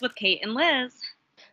[0.00, 0.92] With Kate and Liz.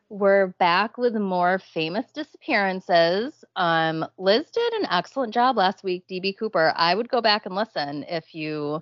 [0.09, 3.43] We're back with more famous disappearances.
[3.55, 6.73] Um, Liz did an excellent job last week, DB Cooper.
[6.75, 8.81] I would go back and listen if you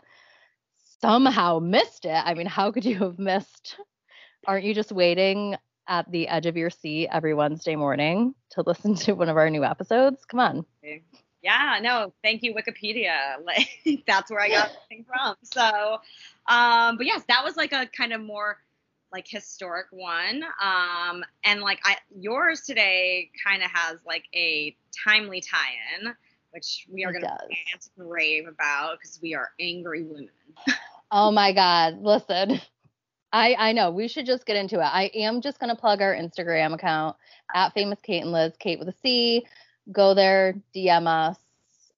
[0.99, 2.21] somehow missed it.
[2.25, 3.77] I mean, how could you have missed?
[4.47, 5.55] Aren't you just waiting
[5.87, 9.49] at the edge of your seat every Wednesday morning to listen to one of our
[9.49, 10.25] new episodes?
[10.25, 10.65] Come on.
[11.43, 13.35] Yeah, no, thank you, Wikipedia.
[13.45, 15.35] Like that's where I got everything from.
[15.43, 15.97] So,
[16.47, 18.57] um, but yes, that was like a kind of more
[19.11, 20.43] like historic one.
[20.61, 24.75] Um, and like I yours today kind of has like a
[25.05, 26.13] timely tie-in,
[26.51, 30.29] which we are gonna rant and rave about because we are angry women.
[31.11, 32.61] oh my god, listen.
[33.33, 34.83] I, I know we should just get into it.
[34.83, 37.15] I am just gonna plug our Instagram account
[37.53, 39.45] at famous Kate and Liz, Kate with a C
[39.91, 41.37] go there, DM us.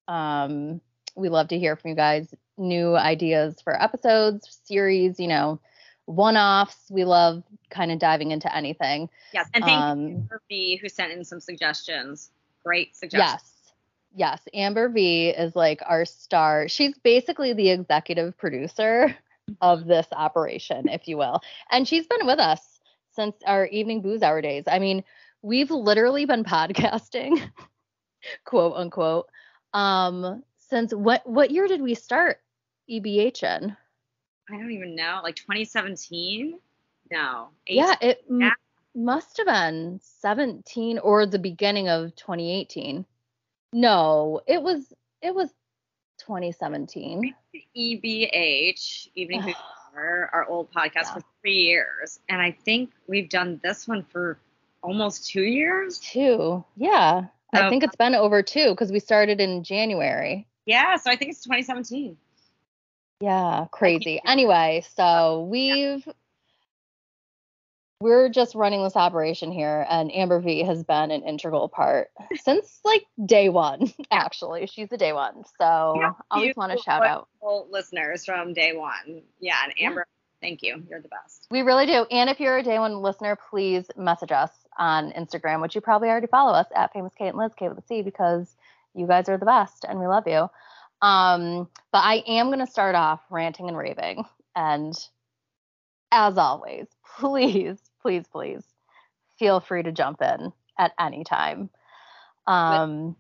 [0.08, 0.82] Um,
[1.16, 2.34] we love to hear from you guys.
[2.58, 5.60] New ideas for episodes, series, you know,
[6.06, 6.90] one offs.
[6.90, 9.10] We love kind of diving into anything.
[9.34, 9.50] Yes.
[9.54, 12.32] And thank um, you for V who sent in some suggestions.
[12.64, 13.42] Great suggestions.
[13.42, 13.74] Yes.
[14.16, 14.42] Yes.
[14.54, 16.68] Amber V is like our star.
[16.68, 19.16] She's basically the executive producer
[19.62, 21.42] of this operation, if you will.
[21.72, 22.80] And she's been with us
[23.12, 24.64] since our evening booze hour days.
[24.68, 25.04] I mean,
[25.42, 27.42] we've literally been podcasting
[28.46, 29.28] quote unquote.
[29.74, 32.40] Um, since what what year did we start
[32.90, 33.78] EBH in?
[34.54, 35.20] I don't even know.
[35.24, 36.60] Like 2017?
[37.12, 37.50] No.
[37.68, 37.84] 18.
[37.84, 38.52] Yeah, it m-
[38.96, 43.06] must have been 17 or the beginning of 2018.
[43.74, 45.50] No, it was it was
[46.20, 47.34] 2017.
[47.76, 49.56] EBH, Evening
[49.96, 51.14] our old podcast yeah.
[51.14, 54.38] for three years, and I think we've done this one for
[54.84, 56.00] almost two years.
[56.00, 57.26] Two, yeah.
[57.54, 60.48] I think it's been over two because we started in January.
[60.66, 62.18] Yeah, so I think it's 2017.
[63.24, 64.20] Yeah, crazy.
[64.26, 66.06] Anyway, so we've
[68.02, 72.82] we're just running this operation here and Amber V has been an integral part since
[72.84, 74.68] like day one, actually.
[74.68, 75.46] She's the day one.
[75.58, 77.30] So yeah, always want to shout out
[77.70, 79.22] listeners from day one.
[79.40, 80.46] Yeah, and Amber, yeah.
[80.46, 80.84] thank you.
[80.90, 81.48] You're the best.
[81.50, 82.06] We really do.
[82.12, 86.10] And if you're a day one listener, please message us on Instagram, which you probably
[86.10, 88.54] already follow us at Famous Kate and Liz, Kate with a C, because
[88.94, 90.50] you guys are the best and we love you.
[91.04, 94.24] Um, but I am going to start off ranting and raving.
[94.56, 94.96] And
[96.12, 96.88] as always,
[97.20, 98.64] please, please, please
[99.38, 101.70] feel free to jump in at any time.
[102.48, 103.18] Um,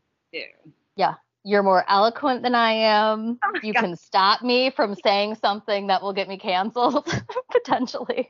[0.95, 3.39] yeah, you're more eloquent than I am.
[3.45, 3.81] Oh you God.
[3.81, 7.05] can stop me from saying something that will get me canceled
[7.51, 8.29] potentially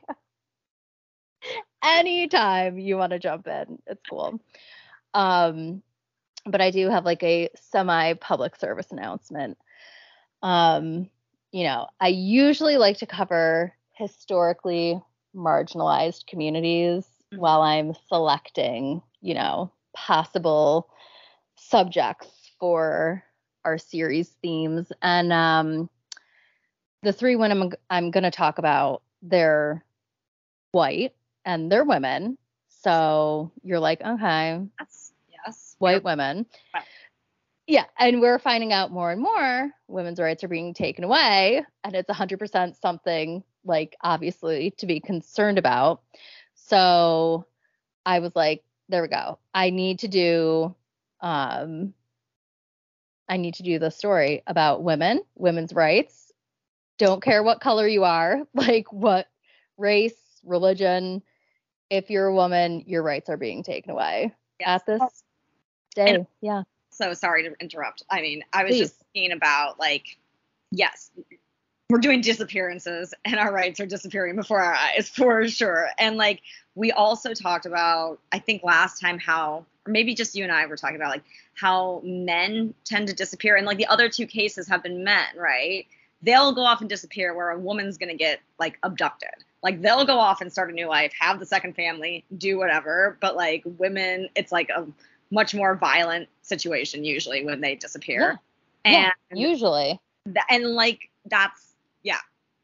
[1.84, 3.78] anytime you want to jump in.
[3.86, 4.40] It's cool.
[5.12, 5.82] Um,
[6.46, 9.58] but I do have like a semi public service announcement.
[10.42, 11.08] Um,
[11.52, 15.00] you know, I usually like to cover historically
[15.34, 17.40] marginalized communities mm-hmm.
[17.40, 20.88] while I'm selecting, you know, possible
[21.56, 22.28] subjects
[22.58, 23.22] for
[23.64, 24.92] our series themes.
[25.00, 25.88] And um,
[27.02, 29.84] the three women I'm, I'm going to talk about, they're
[30.72, 32.36] white and they're women.
[32.68, 35.03] So you're like, okay, yes.
[35.84, 36.04] White yep.
[36.04, 36.46] women.
[37.66, 41.94] Yeah, and we're finding out more and more women's rights are being taken away, and
[41.94, 46.02] it's 100% something like obviously to be concerned about.
[46.54, 47.46] So
[48.04, 49.38] I was like, there we go.
[49.54, 50.74] I need to do
[51.20, 51.94] um
[53.26, 56.32] I need to do the story about women, women's rights.
[56.98, 59.26] Don't care what color you are, like what
[59.78, 61.22] race, religion,
[61.88, 64.82] if you're a woman, your rights are being taken away yes.
[64.82, 65.23] at this
[65.94, 66.14] day.
[66.14, 66.62] And oh, yeah.
[66.90, 68.04] So sorry to interrupt.
[68.10, 68.80] I mean, I was Please.
[68.80, 70.16] just thinking about like,
[70.70, 71.10] yes,
[71.90, 75.88] we're doing disappearances and our rights are disappearing before our eyes for sure.
[75.98, 76.40] And like
[76.74, 80.66] we also talked about, I think last time how, or maybe just you and I
[80.66, 81.24] were talking about like
[81.54, 85.86] how men tend to disappear and like the other two cases have been men, right?
[86.22, 90.18] They'll go off and disappear where a woman's gonna get like abducted like they'll go
[90.18, 93.16] off and start a new life, have the second family, do whatever.
[93.20, 94.86] But like women, it's like a
[95.30, 98.40] much more violent situation usually when they disappear.
[98.84, 99.10] Yeah.
[99.30, 100.00] And yeah, usually.
[100.26, 102.18] Th- and like that's yeah,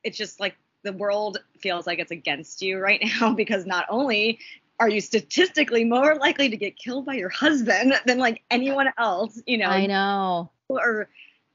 [0.05, 4.39] it's just like the world feels like it's against you right now because not only
[4.79, 9.41] are you statistically more likely to get killed by your husband than like anyone else,
[9.47, 9.67] you know.
[9.67, 10.51] I know.
[10.69, 11.09] Or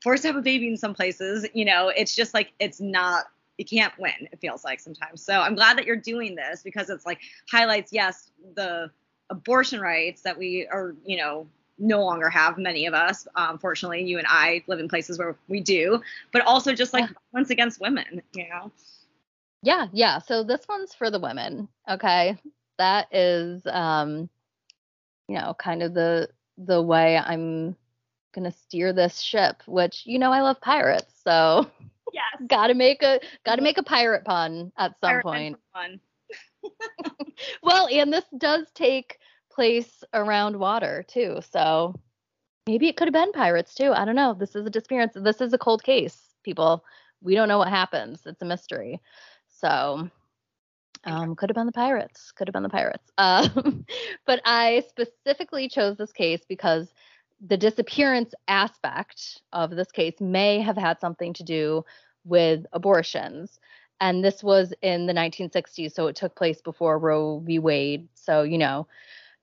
[0.04, 3.25] forced to have a baby in some places, you know, it's just like it's not
[3.58, 6.90] you can't win it feels like sometimes so i'm glad that you're doing this because
[6.90, 8.92] it's like highlights yes the
[9.30, 14.04] abortion rights that we are you know no longer have many of us um, fortunately
[14.04, 16.01] you and i live in places where we do
[16.31, 17.16] but also just like yeah.
[17.33, 18.72] violence against women you know
[19.66, 20.19] Yeah, yeah.
[20.19, 21.68] So this one's for the women.
[21.89, 22.38] Okay.
[22.77, 24.30] That is um
[25.27, 27.75] you know, kind of the the way I'm
[28.33, 31.66] gonna steer this ship, which you know I love pirates, so
[32.13, 32.24] Yes.
[32.48, 35.60] gotta make a gotta make a pirate pun at some Pirate point.
[35.74, 36.00] Fun.
[37.62, 39.20] Well, and this does take
[39.52, 41.94] place around water too, so
[42.68, 43.92] maybe it could have been pirates too.
[43.92, 44.34] I don't know.
[44.34, 45.14] This is a disappearance.
[45.16, 46.84] This is a cold case, people.
[47.22, 48.22] We don't know what happens.
[48.26, 49.02] It's a mystery.
[49.48, 50.10] So
[51.06, 52.32] um, could have been the pirates.
[52.32, 53.12] Could have been the pirates.
[53.18, 53.86] Um,
[54.26, 56.94] but I specifically chose this case because
[57.46, 61.86] the disappearance aspect of this case may have had something to do
[62.24, 63.60] with abortions.
[64.02, 67.60] And this was in the 1960s, so it took place before Roe v.
[67.60, 68.08] Wade.
[68.16, 68.88] So, you know,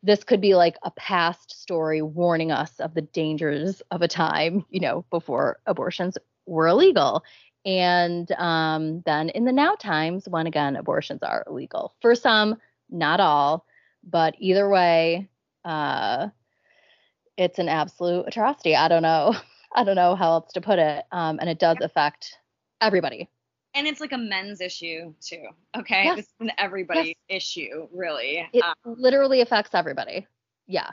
[0.02, 4.64] this could be like a past story warning us of the dangers of a time,
[4.70, 7.22] you know, before abortions were illegal.
[7.64, 12.56] And um, then in the now times, when again abortions are illegal for some,
[12.90, 13.64] not all,
[14.02, 15.28] but either way,
[15.64, 16.28] uh,
[17.36, 18.74] it's an absolute atrocity.
[18.74, 19.34] I don't know.
[19.74, 21.04] I don't know how else to put it.
[21.12, 22.36] Um, and it does affect
[22.80, 23.30] everybody.
[23.74, 25.44] And it's like a men's issue too.
[25.76, 26.04] Okay.
[26.04, 26.16] Yes.
[26.16, 28.46] This is an everybody issue, really.
[28.52, 30.26] It Um, literally affects everybody.
[30.66, 30.90] Yeah.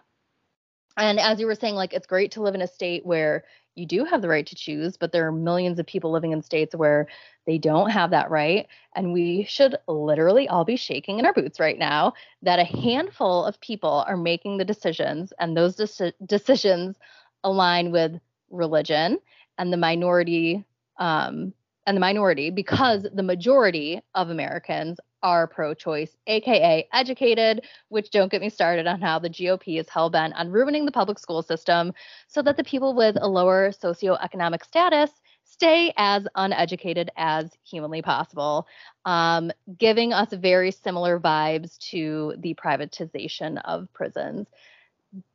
[0.98, 3.44] And as you were saying, like it's great to live in a state where
[3.76, 6.42] you do have the right to choose, but there are millions of people living in
[6.42, 7.08] states where
[7.46, 8.68] they don't have that right.
[8.96, 13.46] And we should literally all be shaking in our boots right now that a handful
[13.46, 16.98] of people are making the decisions, and those deci- decisions
[17.44, 19.20] align with religion
[19.58, 20.66] and the minority
[20.98, 21.54] um,
[21.90, 28.42] and the minority because the majority of Americans are pro-choice, aka educated, which don't get
[28.42, 31.92] me started on how the GOP is hell bent on ruining the public school system
[32.28, 35.10] so that the people with a lower socioeconomic status
[35.44, 38.68] stay as uneducated as humanly possible,
[39.06, 44.48] um, giving us very similar vibes to the privatization of prisons.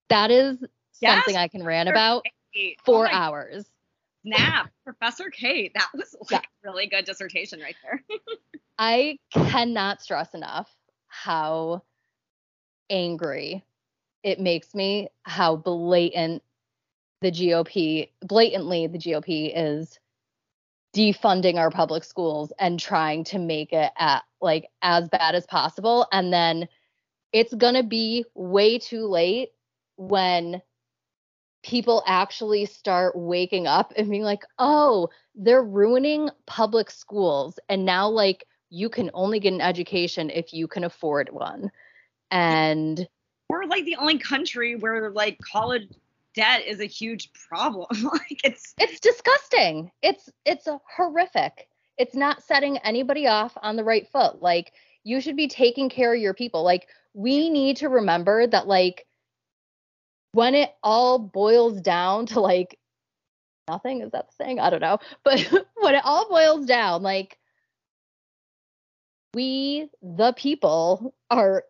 [0.09, 0.63] That is
[1.01, 2.25] Yes, something I can rant about
[2.85, 3.69] for oh hours.
[4.25, 5.73] Snap, Professor Kate.
[5.75, 6.39] That was Yeah.
[6.39, 8.05] like a really good dissertation right there.
[8.79, 10.75] I cannot stress enough
[11.07, 11.83] how
[12.91, 13.65] angry
[14.23, 16.43] it makes me how blatant
[17.21, 19.99] the GOP, blatantly the GOP is
[20.95, 26.07] defunding our public schools and trying to make it at like as bad as possible
[26.13, 26.69] and then
[27.33, 29.51] it's going to be way too late
[29.97, 30.63] when
[31.65, 38.09] people actually start waking up and being like, "Oh, they're ruining public schools and now
[38.09, 41.73] like you can only get an education if you can afford one."
[42.31, 43.09] And
[43.49, 45.89] We're like the only country where like college
[46.35, 47.87] debt is a huge problem.
[48.03, 49.91] like it's it's disgusting.
[50.03, 51.69] It's it's horrific.
[51.97, 54.43] It's not setting anybody off on the right foot.
[54.43, 54.73] Like
[55.05, 56.63] you should be taking care of your people.
[56.63, 59.07] Like we need to remember that like
[60.35, 62.79] when it all boils down to like
[63.69, 64.61] nothing is that the saying?
[64.61, 64.99] I don't know.
[65.25, 65.41] But
[65.77, 67.39] when it all boils down like
[69.35, 71.65] we the people are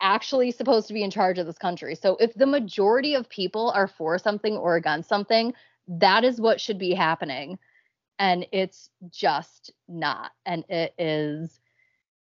[0.00, 1.94] actually supposed to be in charge of this country.
[1.94, 5.54] So if the majority of people are for something or against something,
[5.86, 7.58] that is what should be happening.
[8.18, 10.32] And it's just not.
[10.44, 11.60] And it is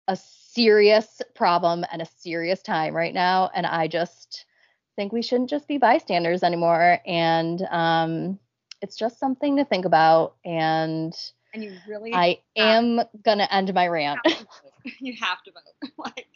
[0.07, 3.51] a serious problem and a serious time right now.
[3.55, 4.47] And I just
[4.97, 7.01] think we shouldn't just be bystanders anymore.
[7.07, 8.39] And um,
[8.81, 10.35] it's just something to think about.
[10.45, 11.15] And
[11.53, 14.21] and you really I am going to end my rant.
[14.25, 14.47] have
[15.01, 15.91] you have to vote.
[15.99, 16.27] like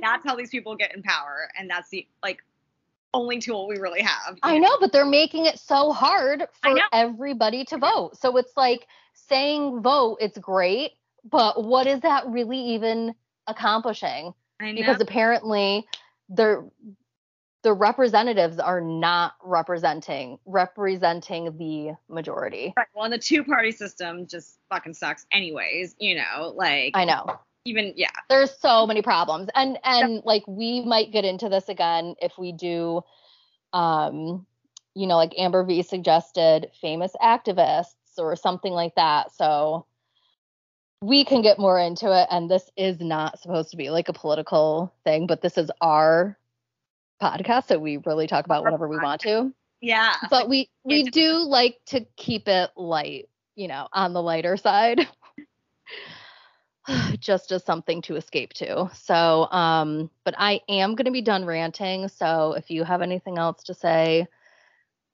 [0.00, 2.38] that's how these people get in power, and that's the like
[3.12, 4.38] only tool we really have.
[4.42, 8.18] I know, but they're making it so hard for everybody to vote.
[8.18, 10.92] So it's like saying vote, it's great,
[11.24, 13.14] but what is that really even
[13.46, 14.34] accomplishing?
[14.60, 14.76] I know.
[14.76, 15.86] Because apparently
[16.28, 16.68] the
[17.64, 22.74] the representatives are not representing representing the majority.
[22.76, 25.96] Right, well, and the two-party system just fucking sucks, anyways.
[25.98, 27.40] You know, like I know.
[27.64, 29.48] even yeah, There's so many problems.
[29.54, 33.00] And and like we might get into this again if we do
[33.72, 34.46] um
[34.96, 39.34] you know, like Amber V suggested famous activists or something like that.
[39.34, 39.86] So
[41.00, 44.12] we can get more into it and this is not supposed to be like a
[44.12, 46.38] political thing, but this is our
[47.24, 49.52] podcast so we really talk about whatever we want to.
[49.80, 50.14] yeah.
[50.30, 55.06] But we we do like to keep it light, you know, on the lighter side.
[57.18, 58.90] Just as something to escape to.
[58.92, 62.08] So, um, but I am going to be done ranting.
[62.08, 64.26] So, if you have anything else to say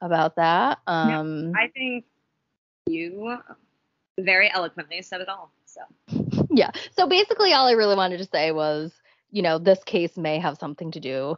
[0.00, 2.06] about that, um, I think
[2.86, 3.36] you
[4.18, 5.52] very eloquently said it all.
[5.64, 5.80] So
[6.50, 6.70] yeah.
[6.96, 8.92] So basically, all I really wanted to say was,
[9.30, 11.36] you know, this case may have something to do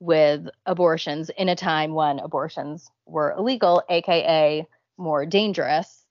[0.00, 6.04] with abortions in a time when abortions were illegal, aka more dangerous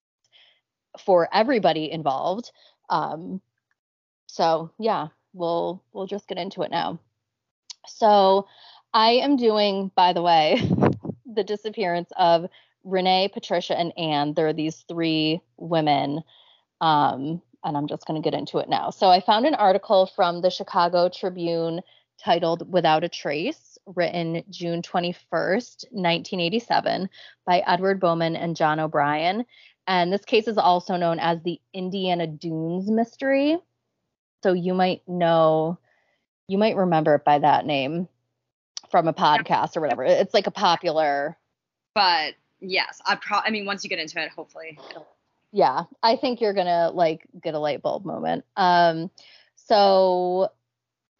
[1.00, 2.52] for everybody involved.
[2.90, 3.42] Um,
[4.28, 7.00] so yeah, we'll we'll just get into it now.
[7.88, 8.48] So
[8.94, 10.62] I am doing, by the way,
[11.25, 12.48] the disappearance of
[12.84, 14.34] Renee, Patricia, and Anne.
[14.34, 16.24] There are these three women.
[16.82, 18.90] Um, and I'm just going to get into it now.
[18.90, 21.82] So I found an article from the Chicago Tribune
[22.20, 27.10] titled Without a Trace, written June 21st, 1987,
[27.46, 29.46] by Edward Bowman and John O'Brien.
[29.88, 33.58] And this case is also known as the Indiana Dunes mystery.
[34.42, 35.78] So you might know,
[36.48, 38.08] you might remember it by that name
[38.90, 40.04] from a podcast or whatever.
[40.04, 41.38] It's like a popular.
[41.96, 43.40] But yes, I pro.
[43.40, 44.78] I mean, once you get into it, hopefully.
[45.52, 48.46] Yeah, I think you're gonna like get a light bulb moment.
[48.56, 49.10] Um,
[49.56, 50.50] so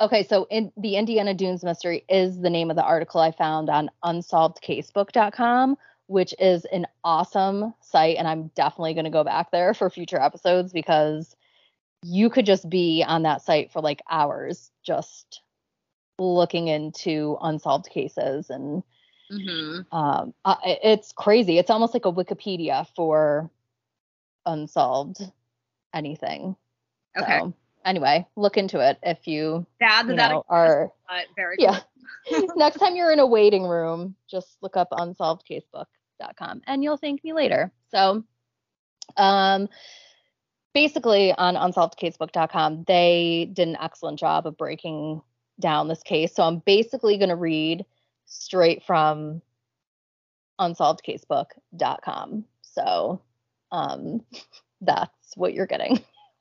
[0.04, 3.70] okay, so in the Indiana Dunes mystery is the name of the article I found
[3.70, 9.90] on unsolvedcasebook.com, which is an awesome site, and I'm definitely gonna go back there for
[9.90, 11.36] future episodes because
[12.04, 15.42] you could just be on that site for like hours just
[16.20, 18.84] looking into unsolved cases and
[19.32, 19.96] mm-hmm.
[19.96, 21.58] um, uh, it's crazy.
[21.58, 23.50] It's almost like a wikipedia for
[24.46, 25.22] unsolved
[25.94, 26.56] anything.
[27.18, 27.40] Okay.
[27.40, 27.54] So,
[27.86, 29.66] anyway look into it if you,
[30.14, 30.92] you that know, are
[31.36, 31.80] very yeah
[32.56, 37.34] next time you're in a waiting room just look up unsolvedcasebook.com and you'll thank me
[37.34, 38.24] later so
[39.18, 39.68] um
[40.74, 45.22] basically on unsolvedcasebook.com they did an excellent job of breaking
[45.60, 46.34] down this case.
[46.34, 47.86] So I'm basically going to read
[48.26, 49.42] straight from
[50.60, 52.46] unsolvedcasebook.com.
[52.62, 53.22] So
[53.72, 54.24] um,
[54.82, 56.00] that's what you're getting,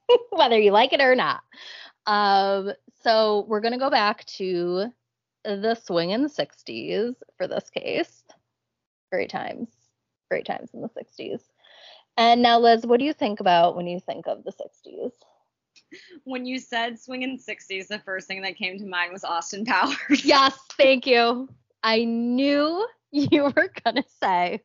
[0.31, 1.43] whether you like it or not.
[2.07, 4.87] Um, so we're going to go back to
[5.45, 8.23] the swinging 60s for this case.
[9.11, 9.69] Great times.
[10.31, 11.41] Great times in the 60s.
[12.17, 15.13] And now, Liz, what do you think about when you think of the 60s?
[16.25, 20.25] when you said swinging 60s, the first thing that came to mind was Austin Powers.
[20.25, 21.49] yes, thank you.
[21.83, 24.61] I knew you were going to say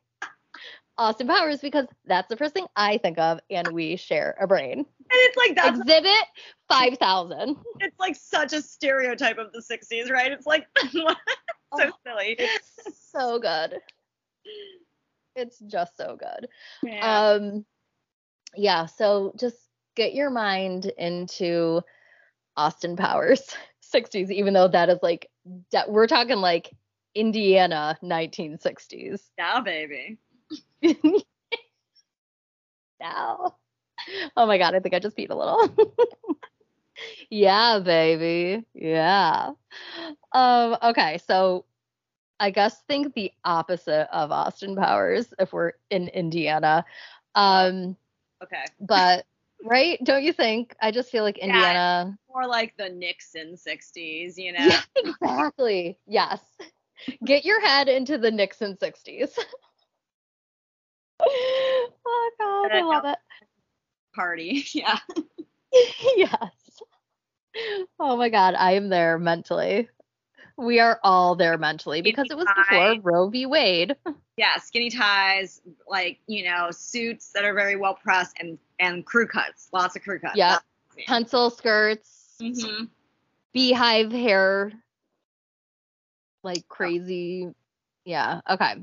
[0.98, 4.78] Austin Powers because that's the first thing I think of, and we share a brain.
[4.80, 6.26] And it's like that's exhibit
[6.68, 7.56] 5000.
[7.80, 10.32] It's like such a stereotype of the 60s, right?
[10.32, 11.06] It's like so
[11.72, 12.36] oh, silly.
[12.38, 13.76] It's so good.
[15.36, 16.48] It's just so good.
[16.82, 17.30] Yeah.
[17.30, 17.64] Um
[18.56, 19.56] yeah, so just
[19.94, 21.82] get your mind into
[22.56, 23.54] Austin Powers
[23.94, 25.30] 60s, even though that is like
[25.86, 26.74] we're talking like
[27.14, 29.20] Indiana 1960s.
[29.38, 30.18] Yeah, baby.
[33.00, 33.56] now.
[34.36, 35.68] Oh my god, I think I just peed a little.
[37.30, 38.64] yeah, baby.
[38.74, 39.52] Yeah.
[40.32, 41.64] Um, okay, so
[42.40, 46.84] I guess think the opposite of Austin Powers if we're in Indiana.
[47.34, 47.96] Um,
[48.42, 48.64] okay.
[48.80, 49.26] But
[49.64, 49.98] right?
[50.04, 50.74] Don't you think?
[50.80, 52.06] I just feel like Indiana.
[52.08, 54.58] Yeah, more like the Nixon 60s, you know?
[54.68, 55.98] Yeah, exactly.
[56.06, 56.40] Yes.
[57.24, 59.38] Get your head into the Nixon 60s.
[61.20, 62.72] Oh, God.
[62.72, 63.18] I love it.
[64.14, 64.64] Party.
[64.74, 64.98] Yeah.
[66.16, 66.82] yes.
[67.98, 68.54] Oh, my God.
[68.54, 69.88] I am there mentally.
[70.56, 73.46] We are all there mentally because it was before Roe v.
[73.46, 73.96] Wade.
[74.36, 79.26] Yeah, skinny ties, like, you know, suits that are very well pressed and and crew
[79.26, 80.36] cuts, lots of crew cuts.
[80.36, 80.58] Yeah.
[81.08, 82.36] Pencil skirts.
[82.40, 82.84] Mm-hmm.
[83.52, 84.72] Beehive hair.
[86.44, 87.52] Like crazy.
[88.04, 88.40] Yeah.
[88.48, 88.76] Okay.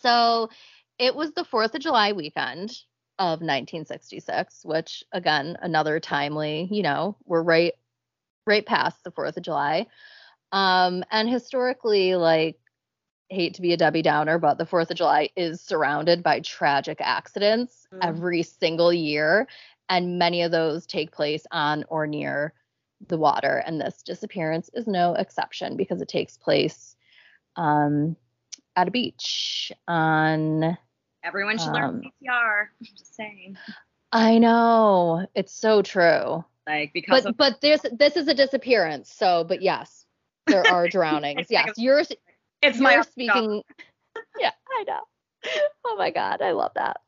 [0.00, 0.50] So
[0.98, 2.70] it was the 4th of July weekend
[3.18, 7.72] of 1966, which again, another timely, you know, we're right
[8.46, 9.86] right past the 4th of July.
[10.52, 12.58] Um, and historically, like,
[13.28, 16.98] hate to be a Debbie Downer, but the 4th of July is surrounded by tragic
[17.00, 17.98] accidents mm.
[18.02, 19.48] every single year.
[19.88, 22.54] And many of those take place on or near
[23.08, 23.62] the water.
[23.66, 26.96] And this disappearance is no exception because it takes place
[27.56, 28.16] um,
[28.76, 30.78] at a beach on.
[31.26, 32.66] Everyone should um, learn CPR.
[32.80, 33.56] I'm just saying.
[34.12, 35.26] I know.
[35.34, 36.44] It's so true.
[36.66, 39.12] Like because but of- but this this is a disappearance.
[39.12, 40.04] So but yes,
[40.46, 41.48] there are drownings.
[41.50, 42.12] yes, you're it's
[42.62, 43.62] you're my speaking.
[44.38, 45.00] yeah, I know.
[45.84, 46.98] Oh my god, I love that.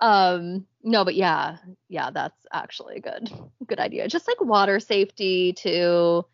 [0.00, 1.56] Um, no, but yeah,
[1.88, 3.30] yeah, that's actually a good
[3.66, 4.08] good idea.
[4.08, 6.26] Just like water safety to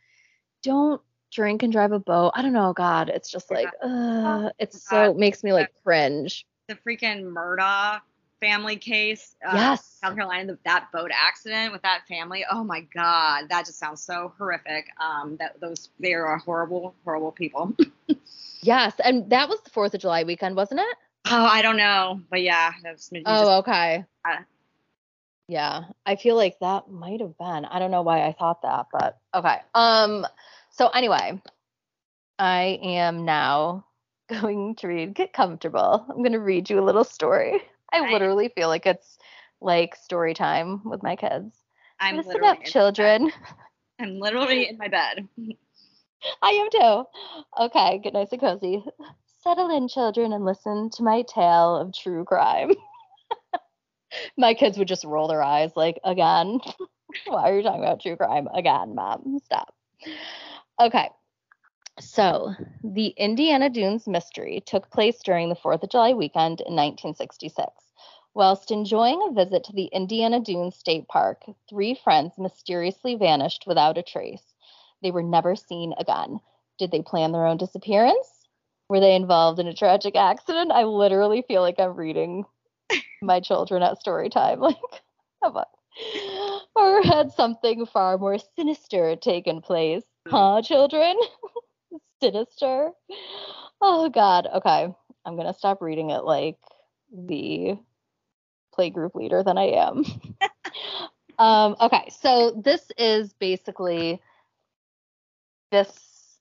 [0.62, 2.32] don't drink and drive a boat.
[2.34, 6.44] I don't know, God, it's just like uh it's so makes me like cringe.
[6.70, 8.00] The freaking Murdaugh
[8.40, 9.34] family case.
[9.44, 9.98] Uh, yes.
[10.00, 12.44] South Carolina, that boat accident with that family.
[12.48, 14.86] Oh my God, that just sounds so horrific.
[15.00, 17.74] Um, that those they are horrible, horrible people.
[18.62, 20.96] yes, and that was the Fourth of July weekend, wasn't it?
[21.26, 23.10] Oh, I don't know, but yeah, that's.
[23.12, 24.04] Oh, just, okay.
[24.24, 24.36] Uh,
[25.48, 27.64] yeah, I feel like that might have been.
[27.64, 29.58] I don't know why I thought that, but okay.
[29.74, 30.24] Um.
[30.70, 31.42] So anyway,
[32.38, 33.86] I am now
[34.30, 35.14] going to read.
[35.14, 36.06] Get comfortable.
[36.08, 37.60] I'm going to read you a little story.
[37.92, 39.18] I literally feel like it's
[39.60, 41.56] like story time with my kids.
[41.98, 43.32] I'm Listen literally up, children.
[43.98, 45.28] I'm literally in my bed.
[46.42, 47.04] I am too.
[47.64, 48.84] Okay, get nice and cozy.
[49.42, 52.72] Settle in, children, and listen to my tale of true crime.
[54.36, 56.60] my kids would just roll their eyes like, again.
[57.26, 59.38] Why are you talking about true crime again, mom?
[59.44, 59.74] Stop.
[60.78, 61.08] Okay.
[61.98, 67.66] So, the Indiana Dunes mystery took place during the 4th of July weekend in 1966.
[68.32, 73.98] Whilst enjoying a visit to the Indiana Dunes State Park, three friends mysteriously vanished without
[73.98, 74.54] a trace.
[75.02, 76.40] They were never seen again.
[76.78, 78.46] Did they plan their own disappearance?
[78.88, 80.72] Were they involved in a tragic accident?
[80.72, 82.44] I literally feel like I'm reading
[83.22, 84.60] my children at story time.
[84.70, 84.76] Like,
[85.42, 85.68] how about?
[86.76, 90.04] Or had something far more sinister taken place?
[90.26, 90.34] Hmm.
[90.34, 91.16] Huh, children?
[92.20, 92.90] sinister.
[93.80, 94.48] Oh God.
[94.54, 94.94] Okay.
[95.24, 96.58] I'm gonna stop reading it like
[97.12, 97.78] the
[98.72, 100.04] play group leader than I am.
[101.38, 104.20] um, okay, so this is basically
[105.70, 106.38] this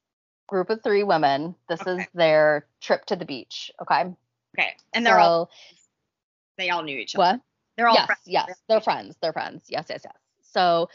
[0.48, 1.56] group of three women.
[1.68, 2.02] This okay.
[2.02, 3.72] is their trip to the beach.
[3.82, 4.14] Okay.
[4.58, 4.76] Okay.
[4.94, 5.52] And they're so, all
[6.58, 7.34] they all knew each other.
[7.34, 7.42] What?
[7.78, 8.22] They're all yes, friends.
[8.26, 9.16] Yes, they're friends.
[9.22, 9.66] They're friends.
[9.70, 10.16] Yes, yes, yes.
[10.42, 10.90] So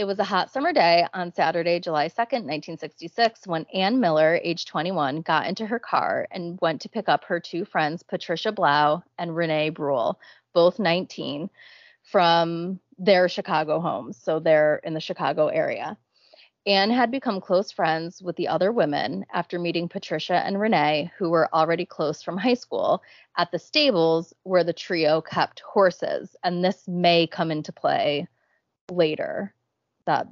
[0.00, 4.64] it was a hot summer day on Saturday, July 2nd, 1966, when Ann Miller, age
[4.64, 9.02] 21, got into her car and went to pick up her two friends, Patricia Blough
[9.18, 10.18] and Renee Bruhl,
[10.54, 11.50] both 19,
[12.02, 14.16] from their Chicago homes.
[14.16, 15.98] So they're in the Chicago area.
[16.64, 21.28] Ann had become close friends with the other women after meeting Patricia and Renee, who
[21.28, 23.02] were already close from high school,
[23.36, 26.34] at the stables where the trio kept horses.
[26.42, 28.28] And this may come into play
[28.90, 29.52] later
[30.10, 30.26] that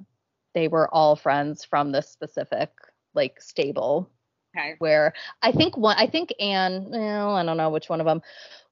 [0.55, 2.71] they were all friends from this specific
[3.15, 4.11] like stable.
[4.57, 4.75] Okay.
[4.81, 8.23] Where I think one, I think Anne, well, I don't know which one of them.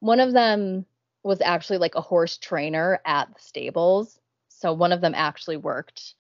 [0.01, 0.85] One of them
[1.23, 4.19] was actually like a horse trainer at the stables.
[4.49, 6.15] So one of them actually worked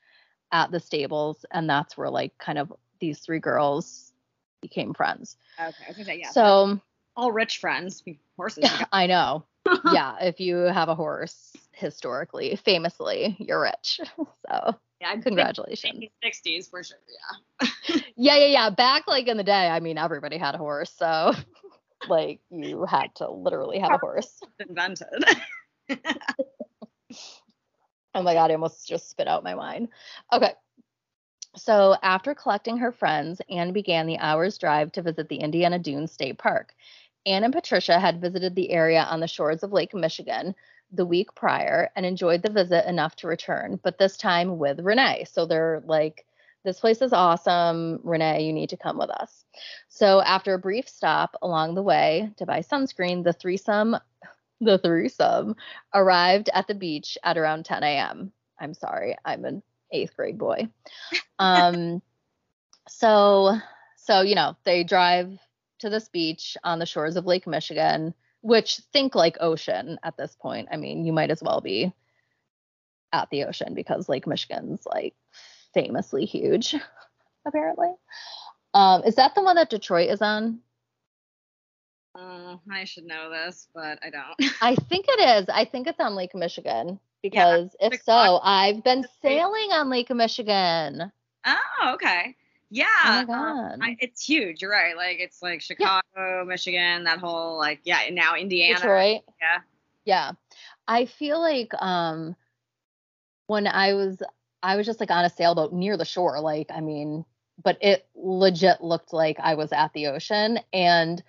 [0.52, 4.12] at the stables, and that's where like kind of these three girls
[4.60, 5.36] became friends.
[5.58, 6.30] Okay, I was gonna say yeah.
[6.30, 6.80] So
[7.16, 8.04] all rich friends,
[8.36, 8.70] horses.
[8.92, 9.44] I know.
[9.92, 14.00] Yeah, if you have a horse, historically, famously, you're rich.
[14.48, 16.04] So yeah, congratulations.
[16.24, 16.98] 60s for sure.
[17.08, 17.66] Yeah.
[18.16, 18.70] yeah, yeah, yeah.
[18.70, 21.34] Back like in the day, I mean, everybody had a horse, so
[22.08, 24.40] like you had to literally have a horse.
[24.60, 25.08] Invented.
[28.14, 29.88] oh my god, I almost just spit out my wine.
[30.32, 30.52] Okay.
[31.56, 36.12] So, after collecting her friends, Anne began the hour's drive to visit the Indiana Dunes
[36.12, 36.74] State Park.
[37.26, 40.54] Anne and Patricia had visited the area on the shores of Lake Michigan
[40.92, 45.26] the week prior and enjoyed the visit enough to return, but this time with Renee.
[45.28, 46.24] So they're like,
[46.64, 48.00] this place is awesome.
[48.04, 49.44] Renee, you need to come with us.
[49.88, 53.96] So after a brief stop along the way to buy sunscreen, the threesome,
[54.60, 55.56] the threesome
[55.92, 58.32] arrived at the beach at around 10 a.m.
[58.58, 60.68] I'm sorry, I'm an eighth grade boy.
[61.38, 62.00] Um,
[62.88, 63.58] so,
[63.96, 65.38] so you know, they drive
[65.78, 70.36] to this beach on the shores of Lake Michigan, which think like ocean at this
[70.38, 70.68] point.
[70.70, 71.92] I mean, you might as well be
[73.12, 75.14] at the ocean because Lake Michigan's like
[75.74, 76.74] famously huge,
[77.46, 77.92] apparently.
[78.74, 80.60] Um, is that the one that Detroit is on?
[82.14, 84.52] Uh, I should know this, but I don't.
[84.62, 85.48] I think it is.
[85.52, 90.10] I think it's on Lake Michigan because yeah, if so, I've been sailing on Lake
[90.10, 91.12] Michigan.
[91.44, 92.36] Oh, okay.
[92.70, 94.60] Yeah, oh um, I, it's huge.
[94.60, 94.96] You're right.
[94.96, 96.42] Like it's like Chicago, yeah.
[96.44, 98.74] Michigan, that whole like yeah, now Indiana.
[98.74, 99.22] Detroit.
[99.40, 99.58] Yeah.
[100.04, 100.32] Yeah.
[100.88, 102.34] I feel like um
[103.46, 104.20] when I was
[104.62, 107.24] I was just like on a sailboat near the shore, like I mean,
[107.62, 111.22] but it legit looked like I was at the ocean and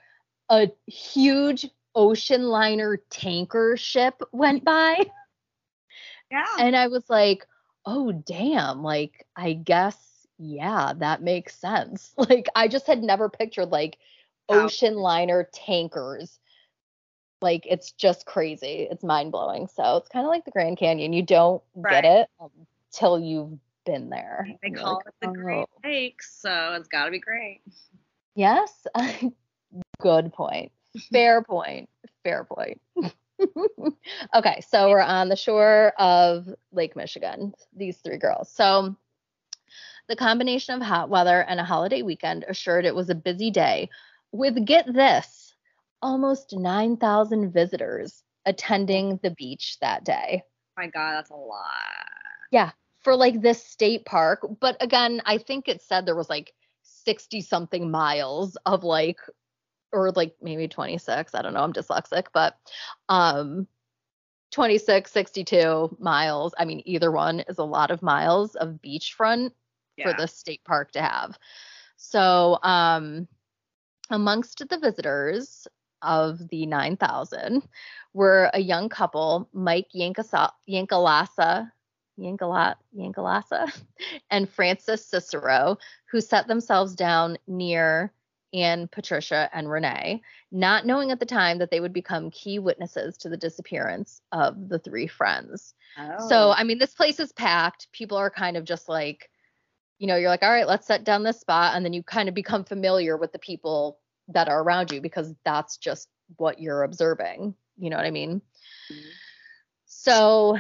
[0.50, 5.06] a huge ocean liner tanker ship went by.
[6.32, 6.46] Yeah.
[6.60, 7.46] And I was like,
[7.86, 9.98] oh damn, like I guess
[10.38, 12.14] yeah, that makes sense.
[12.18, 13.98] Like I just had never pictured like
[14.50, 16.40] ocean liner tankers.
[17.42, 18.88] Like it's just crazy.
[18.90, 19.68] It's mind blowing.
[19.68, 21.14] So it's kind of like the Grand Canyon.
[21.14, 22.02] You don't right.
[22.02, 22.30] get it
[22.92, 24.48] until you've been there.
[24.62, 25.34] They call like, it the oh.
[25.34, 27.62] Great Lakes, so it's got to be great.
[28.36, 28.86] Yes.
[30.02, 30.72] Good point.
[31.12, 31.90] Fair point.
[32.24, 32.82] Fair point.
[34.34, 38.52] okay, so we're on the shore of Lake Michigan, these three girls.
[38.52, 38.96] So
[40.08, 43.90] the combination of hot weather and a holiday weekend assured it was a busy day
[44.32, 45.54] with, get this,
[46.02, 50.44] almost 9,000 visitors attending the beach that day.
[50.78, 51.64] My God, that's a lot.
[52.52, 54.48] Yeah, for like this state park.
[54.60, 59.20] But again, I think it said there was like 60 something miles of like
[59.92, 62.58] or like maybe 26 i don't know i'm dyslexic but
[63.10, 63.68] um
[64.52, 69.52] 26 62 miles i mean either one is a lot of miles of beachfront
[69.98, 70.10] yeah.
[70.10, 71.38] for the state park to have
[71.96, 73.28] so um
[74.10, 75.68] amongst the visitors
[76.02, 77.68] of the 9000
[78.14, 81.72] were a young couple mike Yankasa, yankalasa
[82.20, 83.72] Yankalasa
[84.32, 85.78] and Francis Cicero,
[86.12, 88.12] who set themselves down near
[88.54, 93.18] Anne, Patricia, and Renee, not knowing at the time that they would become key witnesses
[93.18, 95.74] to the disappearance of the three friends.
[95.98, 96.28] Oh.
[96.28, 97.92] So, I mean, this place is packed.
[97.92, 99.30] People are kind of just like,
[100.00, 101.76] you know, you're like, all right, let's set down this spot.
[101.76, 105.34] And then you kind of become familiar with the people that are around you because
[105.44, 107.56] that's just what you're observing.
[107.78, 108.42] You know what I mean?
[108.92, 109.10] Mm-hmm.
[109.86, 110.58] So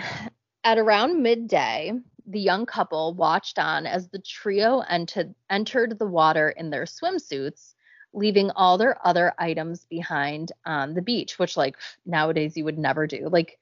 [0.63, 1.93] at around midday,
[2.25, 7.73] the young couple watched on as the trio entered, entered the water in their swimsuits,
[8.13, 13.07] leaving all their other items behind on the beach, which, like, nowadays you would never
[13.07, 13.29] do.
[13.29, 13.59] Like,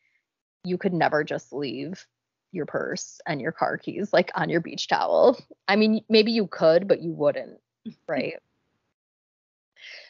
[0.64, 2.08] you could never just leave
[2.56, 5.38] your purse and your car keys, like, on your beach towel.
[5.68, 7.60] I mean, maybe you could, but you wouldn't,
[8.08, 8.36] right?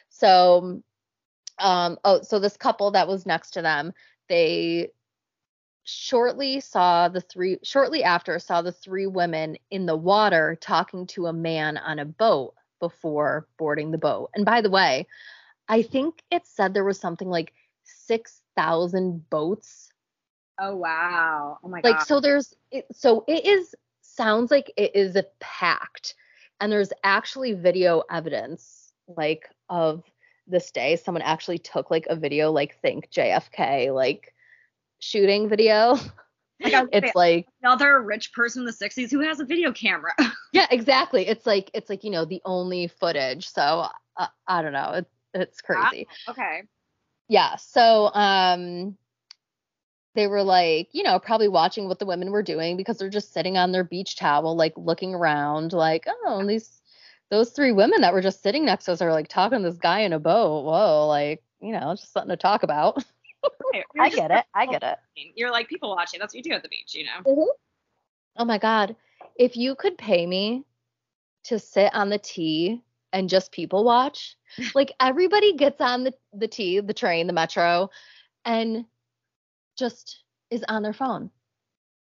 [0.08, 0.82] so,
[1.58, 3.92] um, oh, so this couple that was next to them,
[4.28, 4.90] they
[5.84, 11.26] shortly saw the three shortly after saw the three women in the water talking to
[11.26, 14.30] a man on a boat before boarding the boat.
[14.34, 15.06] And by the way,
[15.68, 17.52] I think it said there was something like
[17.84, 19.85] 6,000 boats.
[20.58, 21.58] Oh wow.
[21.62, 21.90] Oh my god.
[21.90, 26.14] Like so there's it, so it is sounds like it is a packed
[26.60, 30.02] and there's actually video evidence like of
[30.46, 34.32] this day someone actually took like a video like think JFK like
[34.98, 35.98] shooting video.
[36.58, 40.12] Like it's like another rich person in the 60s who has a video camera.
[40.54, 41.28] yeah, exactly.
[41.28, 43.46] It's like it's like you know the only footage.
[43.46, 44.92] So uh, I don't know.
[44.94, 46.08] It's it's crazy.
[46.26, 46.62] okay.
[47.28, 47.56] Yeah.
[47.56, 48.96] So um,
[50.16, 53.32] they were like you know probably watching what the women were doing because they're just
[53.32, 56.80] sitting on their beach towel like looking around like oh these
[57.30, 59.78] those three women that were just sitting next to us are like talking to this
[59.78, 60.64] guy in a boat.
[60.64, 63.02] Whoa, like you know just something to talk about.
[64.00, 64.44] I get it.
[64.54, 64.98] I get it.
[65.34, 66.20] You're like people watching.
[66.20, 67.30] That's what you do at the beach, you know.
[67.30, 67.50] Mm-hmm.
[68.38, 68.96] Oh my god,
[69.36, 70.64] if you could pay me
[71.44, 74.36] to sit on the T and just people watch,
[74.74, 77.90] like everybody gets on the the T, the train, the metro,
[78.44, 78.84] and
[79.76, 81.30] just is on their phone.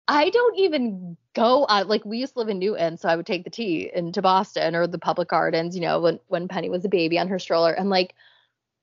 [0.08, 3.26] I don't even go out like we used to live in Newton, so I would
[3.26, 6.84] take the T into Boston or the public gardens, you know, when when Penny was
[6.84, 7.72] a baby on her stroller.
[7.72, 8.14] And like,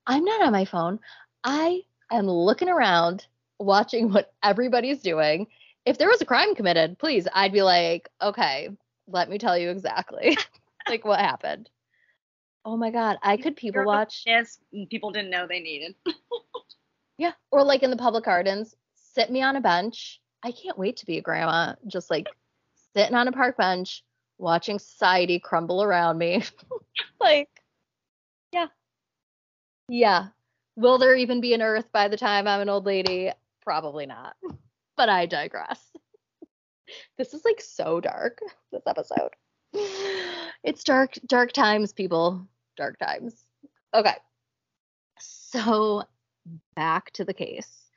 [0.06, 1.00] I'm not on my phone.
[1.44, 3.26] I am looking around,
[3.58, 5.48] watching what everybody's doing.
[5.86, 8.70] If there was a crime committed, please, I'd be like, okay,
[9.08, 10.38] let me tell you exactly
[10.90, 11.70] like what happened.
[12.66, 14.24] Oh my god, I could people watch.
[14.26, 15.96] Yes, people didn't know they needed.
[17.18, 20.20] yeah, or like in the public gardens, sit me on a bench.
[20.44, 22.28] I can't wait to be a grandma, just like
[22.96, 24.04] sitting on a park bench,
[24.38, 26.44] watching society crumble around me.
[27.20, 27.50] like,
[28.52, 28.68] yeah,
[29.88, 30.28] yeah,
[30.76, 33.32] Will there even be an Earth by the time I'm an old lady?
[33.62, 34.36] Probably not.
[34.96, 35.90] But I digress.
[37.18, 38.38] this is like so dark,
[38.72, 39.32] this episode.
[40.64, 42.48] It's dark, dark times, people.
[42.78, 43.44] Dark times.
[43.92, 44.16] Okay.
[45.20, 46.04] So
[46.76, 47.90] back to the case.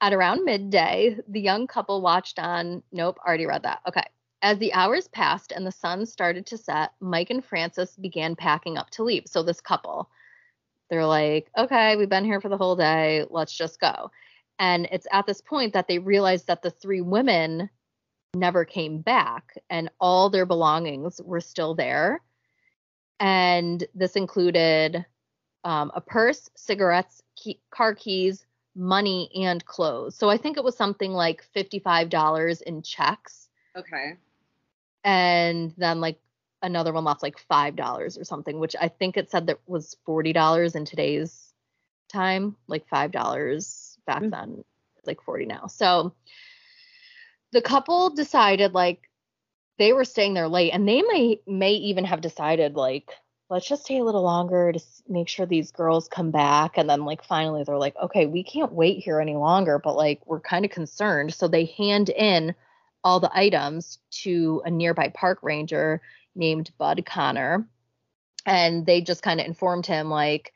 [0.00, 2.82] At around midday, the young couple watched on.
[2.92, 3.80] Nope, already read that.
[3.88, 4.04] Okay.
[4.40, 8.78] As the hours passed and the sun started to set, Mike and Francis began packing
[8.78, 9.24] up to leave.
[9.26, 10.08] So, this couple,
[10.90, 13.24] they're like, okay, we've been here for the whole day.
[13.28, 14.10] Let's just go.
[14.60, 17.68] And it's at this point that they realize that the three women
[18.34, 22.22] never came back and all their belongings were still there.
[23.20, 25.04] And this included
[25.64, 30.16] um, a purse, cigarettes, key, car keys, money, and clothes.
[30.16, 33.48] So I think it was something like $55 in checks.
[33.76, 34.14] Okay.
[35.04, 36.18] And then like
[36.62, 39.96] another one left like five dollars or something, which I think it said that was
[40.04, 41.52] forty dollars in today's
[42.08, 44.30] time, like five dollars back mm-hmm.
[44.30, 44.64] then,
[45.06, 45.66] like forty now.
[45.66, 46.14] So
[47.52, 49.08] the couple decided like
[49.78, 53.10] they were staying there late, and they may may even have decided like
[53.50, 56.76] let's just stay a little longer to make sure these girls come back.
[56.76, 60.20] And then, like, finally, they're like, okay, we can't wait here any longer, but like,
[60.26, 61.32] we're kind of concerned.
[61.34, 62.54] So they hand in
[63.04, 66.02] all the items to a nearby park ranger
[66.34, 67.66] named Bud Connor.
[68.44, 70.52] And they just kind of informed him, like,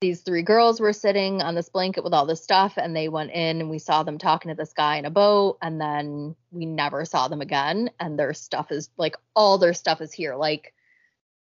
[0.00, 3.32] these three girls were sitting on this blanket with all this stuff and they went
[3.32, 6.64] in and we saw them talking to this guy in a boat and then we
[6.64, 10.72] never saw them again and their stuff is like all their stuff is here like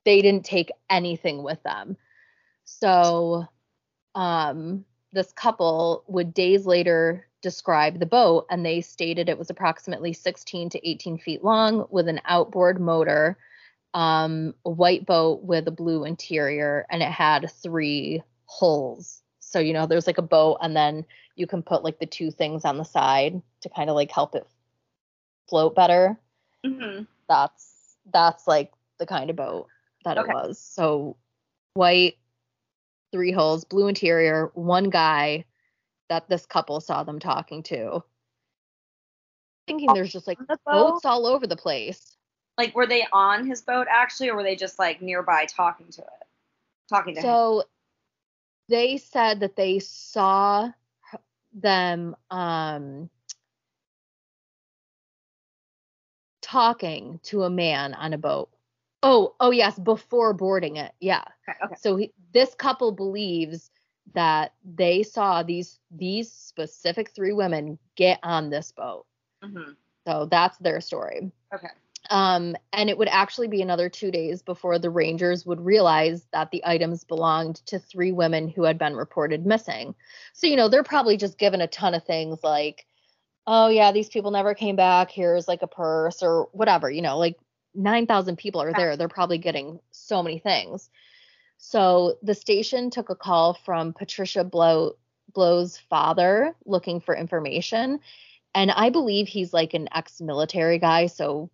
[0.05, 1.97] they didn't take anything with them
[2.65, 3.47] so
[4.15, 10.13] um this couple would days later describe the boat and they stated it was approximately
[10.13, 13.37] 16 to 18 feet long with an outboard motor
[13.95, 19.23] um, a white boat with a blue interior and it had three holes.
[19.39, 22.31] So, you know, there's like a boat and then you can put like the two
[22.31, 24.47] things on the side to kind of like help it
[25.49, 26.19] float better.
[26.67, 27.05] Mm-hmm.
[27.29, 29.69] That's that's like the kind of boat
[30.05, 30.31] that okay.
[30.31, 30.59] it was.
[30.59, 31.17] So
[31.75, 32.19] white,
[33.13, 35.45] three holes, blue interior, one guy
[36.09, 38.03] that this couple saw them talking to.
[39.67, 42.17] Thinking there's just like the boats all over the place.
[42.59, 46.03] Like were they on his boat actually or were they just like nearby talking to
[46.03, 46.27] it?
[46.89, 47.67] Talking to so, him
[48.69, 50.71] they said that they saw
[51.53, 53.11] them um,
[56.41, 58.51] talking to a man on a boat.
[59.05, 60.93] Oh, oh yes, before boarding it.
[60.99, 61.23] Yeah.
[61.47, 61.59] Okay.
[61.63, 61.75] okay.
[61.79, 63.71] So he, this couple believes
[64.15, 69.05] that they saw these these specific three women get on this boat.
[69.45, 69.73] Mm-hmm.
[70.07, 71.31] So that's their story.
[71.55, 71.69] Okay.
[72.11, 76.51] Um, and it would actually be another two days before the Rangers would realize that
[76.51, 79.95] the items belonged to three women who had been reported missing.
[80.33, 82.87] So, you know, they're probably just given a ton of things like,
[83.47, 85.11] oh, yeah, these people never came back.
[85.11, 87.37] Here's like a purse or whatever, you know, like
[87.75, 88.97] 9,000 people are there.
[88.97, 90.91] They're probably getting so many things.
[91.59, 94.97] So the station took a call from Patricia Blough,
[95.33, 98.01] Blough's father looking for information.
[98.55, 101.07] And I believe he's like an ex military guy.
[101.07, 101.51] So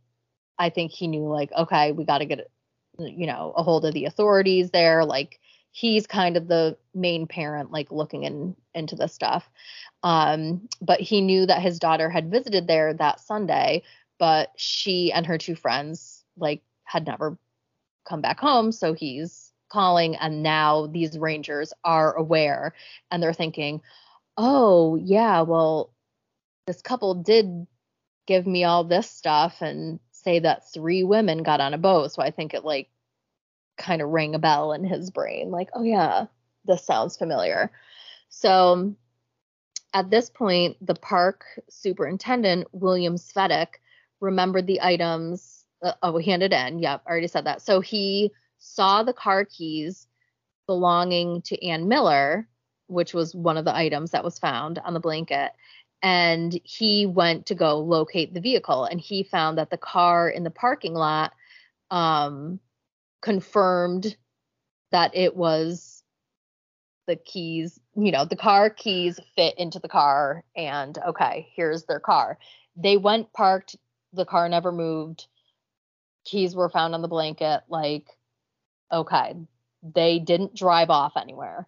[0.59, 2.51] I think he knew like, okay, we got to get,
[2.99, 5.05] you know, a hold of the authorities there.
[5.05, 9.49] Like he's kind of the main parent, like looking in into the stuff.
[10.03, 13.83] Um, but he knew that his daughter had visited there that Sunday,
[14.19, 16.10] but she and her two friends
[16.41, 17.39] like had never
[18.09, 18.73] come back home.
[18.73, 22.75] So he's calling, and now these rangers are aware
[23.11, 23.83] and they're thinking,
[24.37, 25.93] oh, yeah, well,
[26.67, 27.67] this couple did
[28.27, 32.13] give me all this stuff and say that three women got on a boat.
[32.13, 32.89] So I think it like
[33.77, 36.27] kind of rang a bell in his brain, like, oh yeah,
[36.65, 37.71] this sounds familiar.
[38.29, 38.95] So
[39.93, 43.81] at this point, the park superintendent, William Svedek,
[44.21, 45.60] remembered the items.
[45.83, 46.79] Uh, oh, handed in.
[46.79, 47.63] Yep, I already said that.
[47.63, 50.07] So he saw the car keys
[50.67, 52.47] belonging to Ann Miller,
[52.87, 55.53] which was one of the items that was found on the blanket
[56.03, 60.45] and he went to go locate the vehicle and he found that the car in
[60.45, 61.33] the parking lot
[61.91, 62.59] um,
[63.21, 64.17] confirmed
[64.93, 66.03] that it was
[67.07, 71.99] the keys you know the car keys fit into the car and okay here's their
[71.99, 72.39] car
[72.77, 73.75] they went parked
[74.13, 75.27] the car never moved
[76.25, 78.07] keys were found on the blanket like
[78.93, 79.35] okay
[79.83, 81.67] they didn't drive off anywhere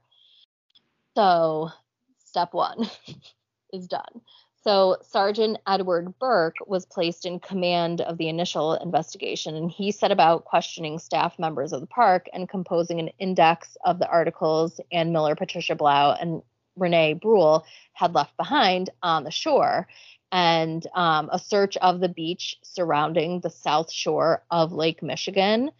[1.14, 1.70] so
[2.18, 2.88] step one
[3.72, 4.20] is done.
[4.64, 10.12] So Sergeant Edward Burke was placed in command of the initial investigation, and he set
[10.12, 15.12] about questioning staff members of the park and composing an index of the articles Ann
[15.12, 16.42] Miller, Patricia Blough, and
[16.76, 19.88] Renee Bruhl had left behind on the shore.
[20.32, 25.70] And um, a search of the beach surrounding the south shore of Lake Michigan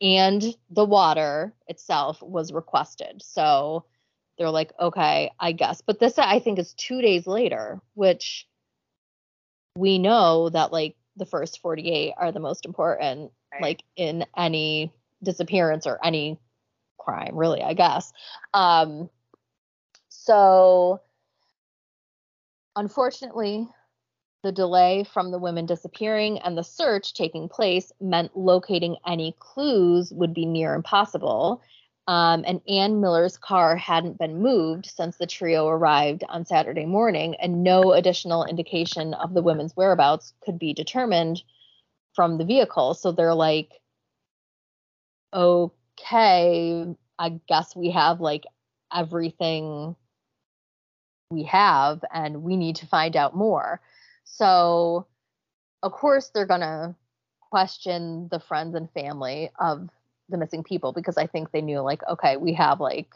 [0.00, 3.22] and the water itself was requested.
[3.22, 3.84] So
[4.38, 5.82] they're like, okay, I guess.
[5.82, 8.48] But this, I think, is two days later, which
[9.76, 13.62] we know that like the first 48 are the most important, right.
[13.62, 14.92] like in any
[15.22, 16.38] disappearance or any
[16.98, 18.12] crime, really, I guess.
[18.54, 19.10] Um,
[20.08, 21.00] so
[22.74, 23.68] unfortunately,
[24.42, 30.12] the delay from the women disappearing and the search taking place meant locating any clues
[30.12, 31.62] would be near impossible
[32.10, 37.36] um, and Ann Miller's car hadn't been moved since the trio arrived on Saturday morning,
[37.36, 41.40] and no additional indication of the women's whereabouts could be determined
[42.14, 42.94] from the vehicle.
[42.94, 43.70] So they're like,
[45.32, 46.84] okay,
[47.16, 48.42] I guess we have like
[48.92, 49.94] everything
[51.30, 53.80] we have, and we need to find out more.
[54.32, 55.06] So,
[55.82, 56.94] of course, they're going to
[57.50, 59.88] question the friends and family of
[60.28, 63.12] the missing people because I think they knew like, okay, we have like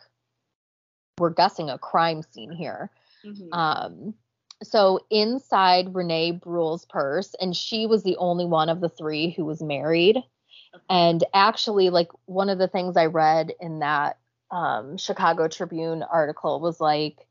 [1.19, 2.91] we're guessing a crime scene here.
[3.25, 3.53] Mm-hmm.
[3.53, 4.15] Um,
[4.63, 9.45] so inside Renee Bruhl's purse, and she was the only one of the three who
[9.45, 10.17] was married.
[10.17, 10.85] Okay.
[10.91, 14.19] And actually, like one of the things I read in that
[14.51, 17.27] um, Chicago Tribune article was like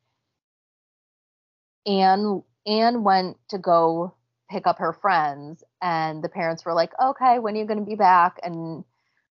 [1.86, 4.14] Anne Anne went to go
[4.50, 7.86] pick up her friends, and the parents were like, "Okay, when are you going to
[7.86, 8.84] be back?" And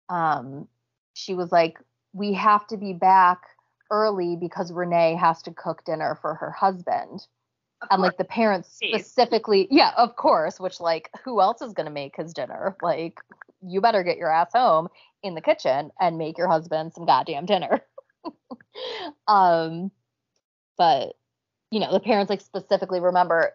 [0.08, 0.68] um,
[1.14, 1.78] she was like,
[2.12, 3.42] "We have to be back
[3.90, 7.26] early because Renee has to cook dinner for her husband."
[7.90, 11.92] and like the parents specifically, yeah, of course, which like who else is going to
[11.92, 12.76] make his dinner?
[12.82, 13.20] Like
[13.62, 14.88] you better get your ass home
[15.22, 17.82] in the kitchen and make your husband some goddamn dinner.
[19.28, 19.90] um
[20.78, 21.14] but
[21.70, 23.52] you know, the parents like specifically remember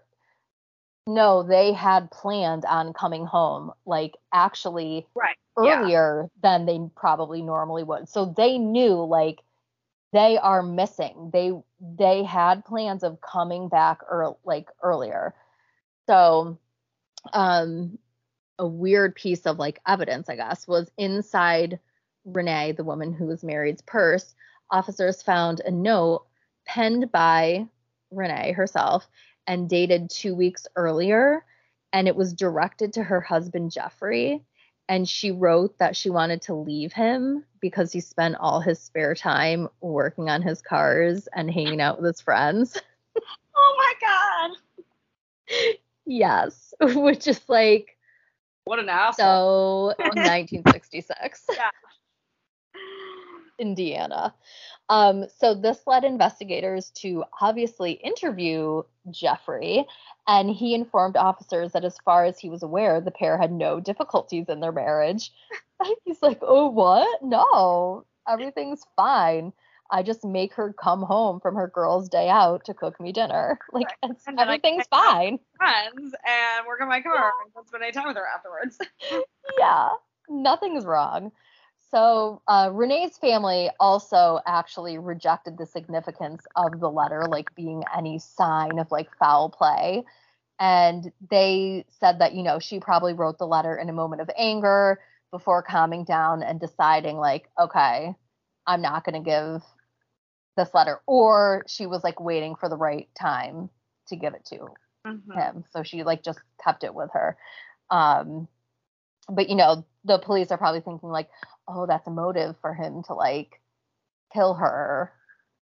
[1.07, 5.35] no, they had planned on coming home like actually right.
[5.57, 6.41] earlier yeah.
[6.41, 8.07] than they probably normally would.
[8.07, 9.39] So they knew like
[10.13, 11.31] they are missing.
[11.33, 15.33] They they had plans of coming back or like earlier.
[16.07, 16.57] So
[17.33, 17.97] um
[18.59, 21.79] a weird piece of like evidence, I guess, was inside
[22.25, 24.35] Renee, the woman who was married's purse.
[24.69, 26.25] Officers found a note
[26.65, 27.67] penned by
[28.11, 29.09] Renee herself
[29.47, 31.43] and dated two weeks earlier,
[31.93, 34.43] and it was directed to her husband Jeffrey
[34.91, 39.15] and she wrote that she wanted to leave him because he spent all his spare
[39.15, 42.77] time working on his cars and hanging out with his friends.
[43.55, 45.77] oh my god.
[46.05, 47.95] Yes, which is like
[48.65, 49.93] what an asshole.
[49.97, 51.45] So 1966.
[51.55, 51.69] yeah.
[53.59, 54.35] Indiana.
[54.89, 59.85] Um, so this led investigators to obviously interview Jeffrey,
[60.27, 63.79] and he informed officers that as far as he was aware, the pair had no
[63.79, 65.31] difficulties in their marriage.
[66.05, 67.23] He's like, oh, what?
[67.23, 69.53] No, everything's fine.
[69.91, 73.59] I just make her come home from her girl's day out to cook me dinner.
[73.73, 73.87] Like
[74.37, 75.39] everything's fine.
[75.57, 78.77] Friends and work on my car and spend any time with her afterwards.
[79.57, 79.89] yeah,
[80.29, 81.31] nothing's wrong.
[81.93, 88.17] So uh, Renee's family also actually rejected the significance of the letter, like being any
[88.17, 90.05] sign of like foul play.
[90.57, 94.29] And they said that, you know, she probably wrote the letter in a moment of
[94.37, 95.01] anger
[95.31, 98.13] before calming down and deciding, like, okay,
[98.67, 99.61] I'm not going to give
[100.55, 101.01] this letter.
[101.07, 103.69] Or she was like waiting for the right time
[104.07, 104.67] to give it to
[105.07, 105.31] mm-hmm.
[105.31, 105.63] him.
[105.71, 107.37] So she like just kept it with her.
[107.89, 108.47] Um,
[109.29, 111.29] but, you know, the police are probably thinking, like,
[111.67, 113.61] oh, that's a motive for him to like
[114.33, 115.11] kill her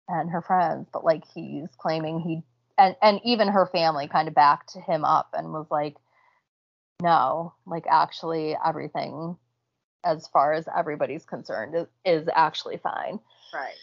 [0.09, 2.43] and her friends, but like he's claiming he
[2.79, 5.97] and and even her family kind of backed him up and was like,
[7.03, 9.37] no, like actually everything
[10.05, 13.19] as far as everybody's concerned is, is actually fine.
[13.53, 13.75] Right.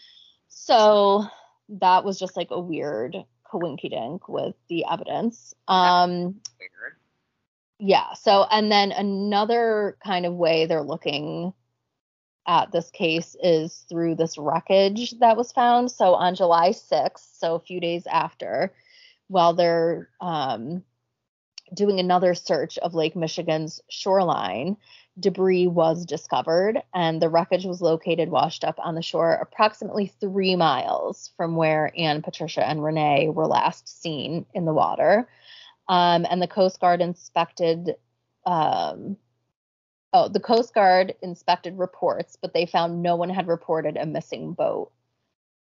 [0.48, 1.26] So
[1.68, 3.16] that was just like a weird
[3.52, 5.54] coinky dink with the evidence.
[5.68, 6.40] Um
[7.78, 11.52] yeah, so and then another kind of way they're looking
[12.46, 15.90] at this case is through this wreckage that was found.
[15.90, 18.74] So on July 6th, so a few days after,
[19.28, 20.84] while they're um,
[21.72, 24.76] doing another search of Lake Michigan's shoreline,
[25.18, 30.56] debris was discovered, and the wreckage was located washed up on the shore approximately three
[30.56, 35.28] miles from where Anne, Patricia, and Renee were last seen in the water.
[35.88, 37.96] Um, and the Coast Guard inspected
[38.46, 39.16] um,
[40.14, 44.52] oh, the Coast Guard inspected reports, but they found no one had reported a missing
[44.52, 44.90] boat.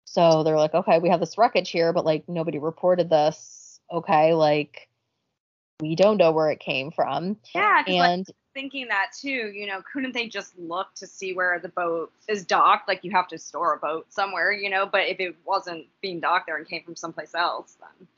[0.07, 3.79] So they're like, okay, we have this wreckage here, but like nobody reported this.
[3.93, 4.89] Okay, like
[5.81, 7.37] we don't know where it came from.
[7.55, 11.61] Yeah, and like, thinking that too, you know, couldn't they just look to see where
[11.61, 12.89] the boat is docked?
[12.89, 16.21] Like you have to store a boat somewhere, you know, but if it wasn't being
[16.21, 18.09] docked there and came from someplace else, then.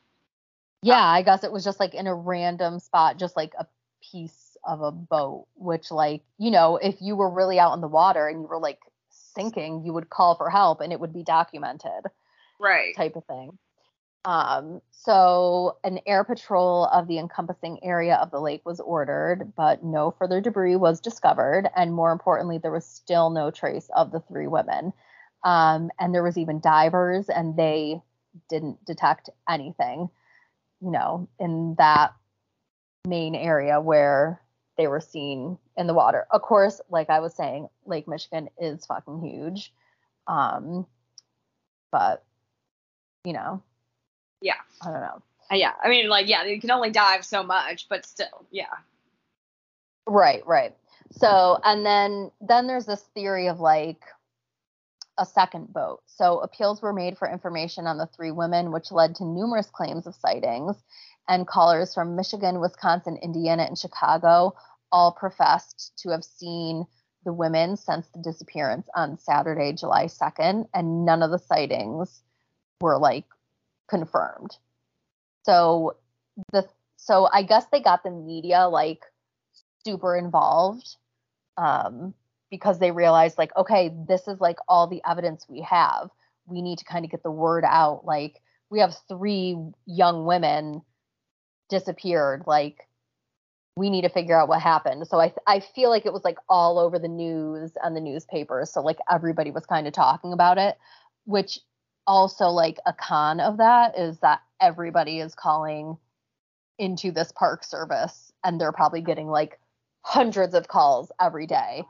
[0.83, 3.67] Yeah, I guess it was just like in a random spot, just like a
[4.11, 7.87] piece of a boat, which like, you know, if you were really out in the
[7.87, 8.79] water and you were like
[9.09, 12.03] sinking, you would call for help and it would be documented.
[12.59, 12.95] Right.
[12.95, 13.57] Type of thing.
[14.23, 19.83] Um, so an air patrol of the encompassing area of the lake was ordered, but
[19.83, 21.67] no further debris was discovered.
[21.75, 24.93] And more importantly, there was still no trace of the three women.
[25.43, 27.99] Um, and there was even divers and they
[28.47, 30.09] didn't detect anything,
[30.81, 32.13] you know, in that
[33.07, 34.41] main area where
[34.77, 36.25] they were seen in the water.
[36.31, 39.73] Of course, like I was saying, Lake Michigan is fucking huge.
[40.27, 40.85] Um,
[41.91, 42.23] but
[43.23, 43.61] you know,
[44.41, 45.21] yeah, I don't know.
[45.51, 48.65] Uh, yeah, I mean, like, yeah, you can only dive so much, but still, yeah.
[50.07, 50.75] Right, right.
[51.11, 54.01] So, and then then there's this theory of like
[55.17, 56.01] a second boat.
[56.07, 60.07] So, appeals were made for information on the three women, which led to numerous claims
[60.07, 60.75] of sightings.
[61.27, 64.55] And callers from Michigan, Wisconsin, Indiana, and Chicago
[64.91, 66.85] all professed to have seen
[67.23, 72.21] the women since the disappearance on Saturday, July 2nd, and none of the sightings
[72.81, 73.25] were like
[73.87, 74.57] confirmed.
[75.43, 75.97] So
[76.51, 79.03] the so I guess they got the media like
[79.83, 80.95] super involved
[81.57, 82.13] um,
[82.51, 86.09] because they realized like okay this is like all the evidence we have.
[86.45, 90.83] We need to kind of get the word out like we have three young women
[91.69, 92.87] disappeared like
[93.77, 95.07] we need to figure out what happened.
[95.07, 98.71] So i i feel like it was like all over the news and the newspapers
[98.71, 100.77] so like everybody was kind of talking about it
[101.25, 101.59] which
[102.07, 105.97] also like a con of that is that everybody is calling
[106.79, 109.59] into this park service and they're probably getting like
[110.01, 111.83] hundreds of calls every day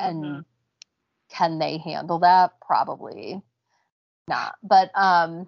[0.00, 0.40] and mm-hmm.
[1.30, 2.52] can they handle that?
[2.66, 3.42] Probably
[4.28, 4.54] not.
[4.62, 5.46] But um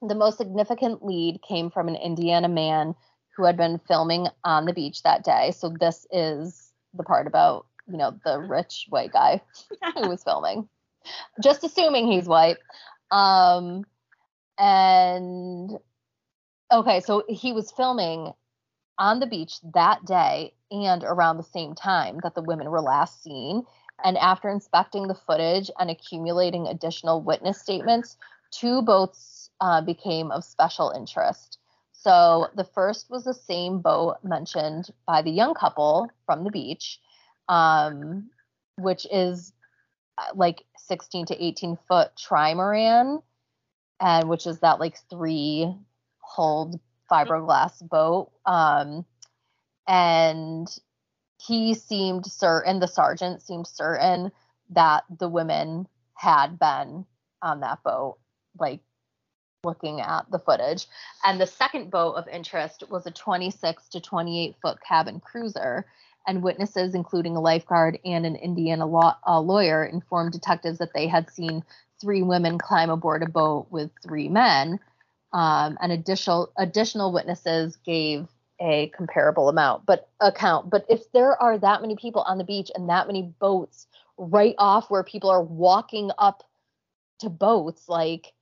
[0.00, 2.94] the most significant lead came from an indiana man
[3.36, 5.52] who had been filming on the beach that day.
[5.52, 9.40] So this is the part about you know the rich white guy
[9.96, 10.68] who was filming.
[11.42, 12.58] Just assuming he's white.
[13.10, 13.84] Um
[14.58, 15.70] and
[16.70, 18.32] okay so he was filming
[18.98, 23.22] on the beach that day and around the same time that the women were last
[23.22, 23.64] seen.
[24.04, 28.16] And after inspecting the footage and accumulating additional witness statements,
[28.50, 31.58] two boats uh, became of special interest.
[31.92, 37.00] So the first was the same boat mentioned by the young couple from the beach,
[37.48, 38.30] um,
[38.76, 39.52] which is
[40.18, 43.22] uh, like 16 to 18 foot trimaran,
[44.00, 45.72] and which is that like three
[46.18, 46.80] hulled
[47.12, 48.30] fiberglass boat.
[48.46, 49.04] Um,
[49.86, 50.68] and
[51.46, 54.30] he seemed certain, the sergeant seemed certain
[54.70, 57.04] that the women had been
[57.42, 58.18] on that boat,
[58.58, 58.80] like
[59.64, 60.86] looking at the footage.
[61.24, 65.86] And the second boat of interest was a 26 to 28 foot cabin cruiser.
[66.24, 71.28] And witnesses, including a lifeguard and an Indiana law, lawyer, informed detectives that they had
[71.28, 71.64] seen
[72.00, 74.78] three women climb aboard a boat with three men
[75.32, 78.26] um, and additional additional witnesses gave
[78.60, 82.70] a comparable amount but account but if there are that many people on the beach
[82.74, 86.44] and that many boats right off where people are walking up
[87.18, 88.32] to boats like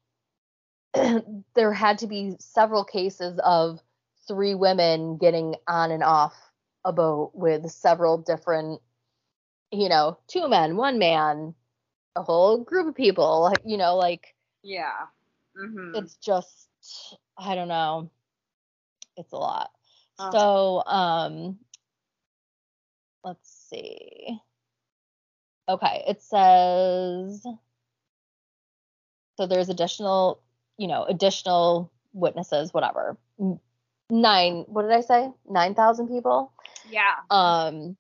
[1.55, 3.81] there had to be several cases of
[4.27, 6.35] three women getting on and off
[6.85, 8.81] a boat with several different
[9.71, 11.55] you know two men one man
[12.17, 15.07] a whole group of people you know like yeah
[15.57, 15.95] mm-hmm.
[15.95, 16.70] it's just
[17.37, 18.11] I don't know.
[19.17, 19.71] It's a lot.
[20.19, 20.31] Oh.
[20.33, 21.59] So, um,
[23.25, 24.39] let's see.
[25.69, 27.47] Okay, it says
[29.41, 30.43] so there's additional,
[30.77, 33.17] you know, additional witnesses, whatever.
[34.11, 35.31] Nine, what did I say?
[35.49, 36.53] 9,000 people?
[36.91, 37.15] Yeah.
[37.31, 37.97] Um,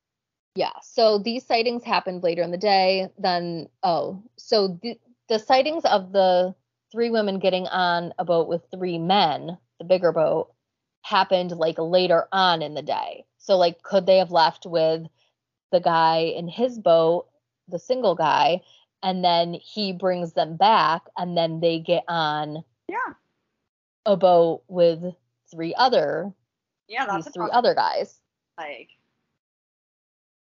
[0.54, 0.72] yeah.
[0.82, 3.08] So these sightings happened later in the day.
[3.16, 5.00] Then, oh, so the,
[5.30, 6.54] the sightings of the
[6.92, 10.52] three women getting on a boat with three men, the bigger boat,
[11.02, 13.24] happened like later on in the day.
[13.38, 15.06] So like could they have left with
[15.72, 17.26] the guy in his boat,
[17.68, 18.60] the single guy,
[19.02, 23.14] and then he brings them back and then they get on yeah
[24.06, 25.02] a boat with
[25.50, 26.32] three other
[26.88, 28.18] yeah that's these three other guys
[28.58, 28.90] like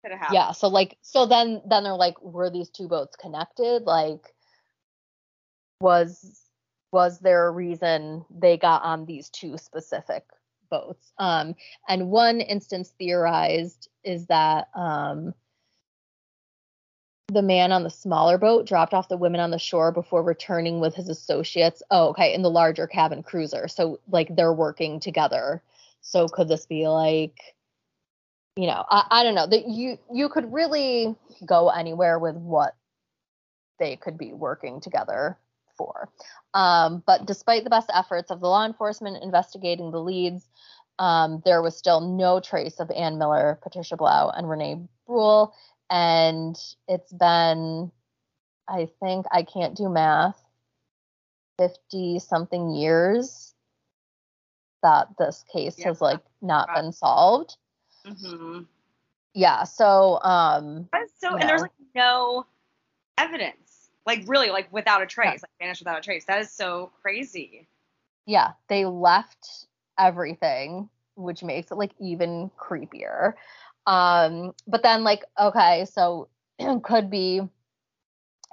[0.03, 0.35] could have happened.
[0.35, 4.33] yeah so like so then then they're like were these two boats connected like
[5.79, 6.41] was
[6.91, 10.23] was there a reason they got on these two specific
[10.69, 11.11] boats?
[11.17, 11.55] Um,
[11.89, 15.33] and one instance theorized is that um,
[17.27, 20.79] the man on the smaller boat dropped off the women on the shore before returning
[20.79, 21.83] with his associates.
[21.91, 23.67] Oh, okay, in the larger cabin cruiser.
[23.67, 25.61] So like they're working together.
[26.01, 27.55] So could this be like,
[28.55, 31.15] you know, I, I don't know that you you could really
[31.45, 32.75] go anywhere with what
[33.79, 35.37] they could be working together
[35.77, 36.09] for.
[36.53, 40.47] Um, but despite the best efforts of the law enforcement investigating the leads,
[40.99, 45.53] um, there was still no trace of Ann Miller, Patricia Blough, and Renee Bruhl.
[45.89, 46.57] And
[46.87, 47.91] it's been,
[48.67, 50.41] I think, I can't do math,
[51.59, 53.53] 50 something years
[54.83, 55.87] that this case yeah.
[55.87, 57.57] has like not been solved.
[58.05, 58.61] Mm-hmm.
[59.33, 59.63] Yeah.
[59.63, 60.87] So, um,
[61.19, 61.47] so, and know.
[61.47, 62.45] there's like no
[63.17, 63.64] evidence
[64.05, 65.31] like really like without a trace, yeah.
[65.31, 66.25] like vanished without a trace.
[66.25, 67.67] That is so crazy.
[68.25, 69.67] Yeah, they left
[69.99, 73.33] everything, which makes it like even creepier.
[73.87, 76.29] Um, but then like, okay, so
[76.83, 77.41] could be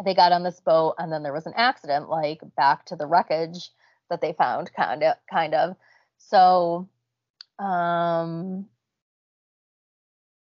[0.04, 3.06] they got on this boat and then there was an accident, like back to the
[3.06, 3.70] wreckage
[4.10, 5.76] that they found, kind of, kind of.
[6.18, 6.88] So,
[7.58, 8.66] um,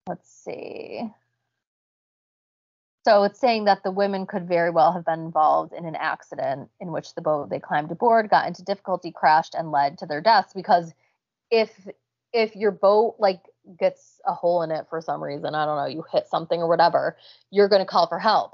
[0.07, 1.09] let's see.
[3.03, 6.69] So it's saying that the women could very well have been involved in an accident
[6.79, 10.21] in which the boat they climbed aboard got into difficulty, crashed, and led to their
[10.21, 10.53] deaths.
[10.53, 10.93] Because
[11.49, 11.87] if
[12.33, 13.41] if your boat like
[13.79, 16.67] gets a hole in it for some reason, I don't know, you hit something or
[16.67, 17.17] whatever,
[17.49, 18.53] you're going to call for help.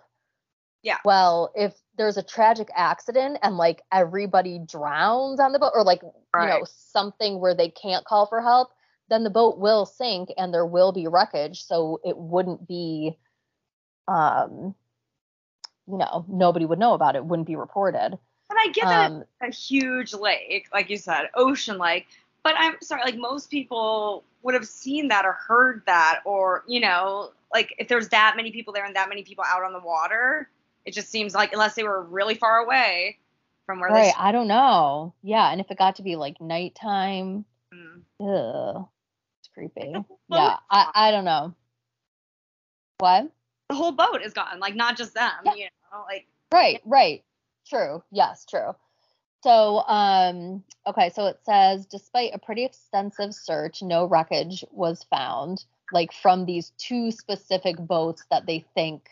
[0.81, 0.97] Yeah.
[1.03, 6.01] Well, if there's a tragic accident and like everybody drowns on the boat or like
[6.33, 6.53] right.
[6.53, 8.69] you know something where they can't call for help,
[9.09, 11.63] then the boat will sink and there will be wreckage.
[11.63, 13.17] So it wouldn't be
[14.07, 14.75] um,
[15.87, 18.17] you know, nobody would know about it, wouldn't be reported.
[18.49, 22.07] And I get that um, a huge lake, like you said, ocean lake,
[22.43, 26.79] but I'm sorry, like most people would have seen that or heard that, or you
[26.79, 29.79] know, like if there's that many people there and that many people out on the
[29.79, 30.49] water,
[30.85, 33.17] it just seems like unless they were really far away
[33.65, 34.13] from where right, they.
[34.17, 35.13] I don't know.
[35.23, 37.43] Yeah, and if it got to be like nighttime,
[37.73, 38.01] mm.
[38.21, 38.87] ugh,
[39.41, 39.93] it's creepy.
[40.29, 41.53] yeah, I I don't know.
[42.99, 43.29] What?
[43.69, 45.53] The whole boat is gone, like not just them, yeah.
[45.55, 47.23] you know, like Right, right.
[47.67, 48.03] True.
[48.11, 48.73] Yes, true.
[49.43, 55.65] So, um, okay, so it says despite a pretty extensive search, no wreckage was found,
[55.91, 59.09] like from these two specific boats that they think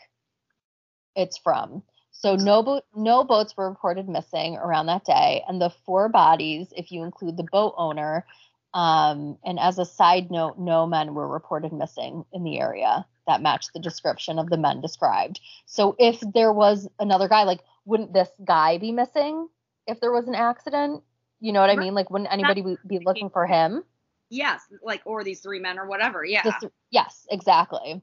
[1.14, 1.82] it's from.
[2.10, 6.72] So no boat, no boats were reported missing around that day, and the four bodies,
[6.74, 8.26] if you include the boat owner,
[8.72, 13.42] um, and as a side note, no men were reported missing in the area that
[13.42, 15.40] matched the description of the men described.
[15.66, 19.48] So if there was another guy, like, wouldn't this guy be missing
[19.86, 21.02] if there was an accident?
[21.40, 21.94] You know what I mean?
[21.94, 23.84] Like, wouldn't anybody be looking for him?
[24.30, 26.24] Yes, like, or these three men or whatever.
[26.24, 26.42] Yeah.
[26.42, 28.02] This, yes, exactly.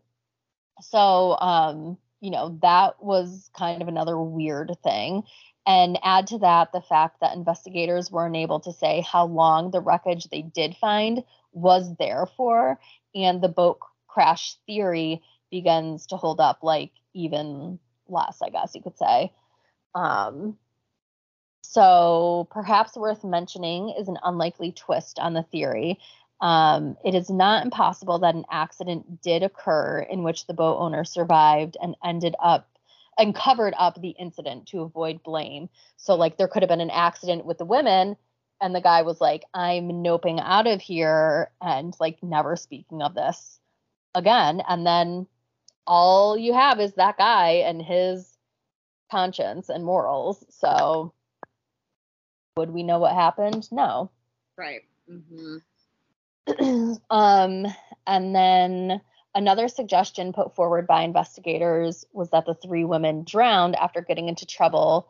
[0.82, 5.24] So, um, you know, that was kind of another weird thing.
[5.66, 9.82] And add to that the fact that investigators were unable to say how long the
[9.82, 12.80] wreckage they did find was there for,
[13.16, 13.80] and the boat
[14.14, 19.34] crash theory begins to hold up like even less, I guess you could say.
[19.96, 20.58] Um,
[21.62, 26.00] so perhaps worth mentioning is an unlikely twist on the theory.
[26.42, 31.04] Um, it is not impossible that an accident did occur in which the boat owner
[31.06, 32.70] survived and ended up
[33.18, 35.70] and covered up the incident to avoid blame.
[35.98, 38.18] So like there could have been an accident with the women
[38.62, 43.16] and the guy was like, I'm noping out of here and like never speaking of
[43.16, 43.60] this
[44.16, 45.28] again and then
[45.86, 48.38] all you have is that guy and his
[49.12, 50.44] conscience and morals.
[50.50, 51.14] So
[52.56, 53.68] would we know what happened?
[53.72, 54.12] No.
[54.58, 54.82] Right.
[55.10, 56.94] Mm-hmm.
[57.10, 57.68] um
[58.06, 59.02] and then
[59.36, 64.46] another suggestion put forward by investigators was that the three women drowned after getting into
[64.46, 65.10] trouble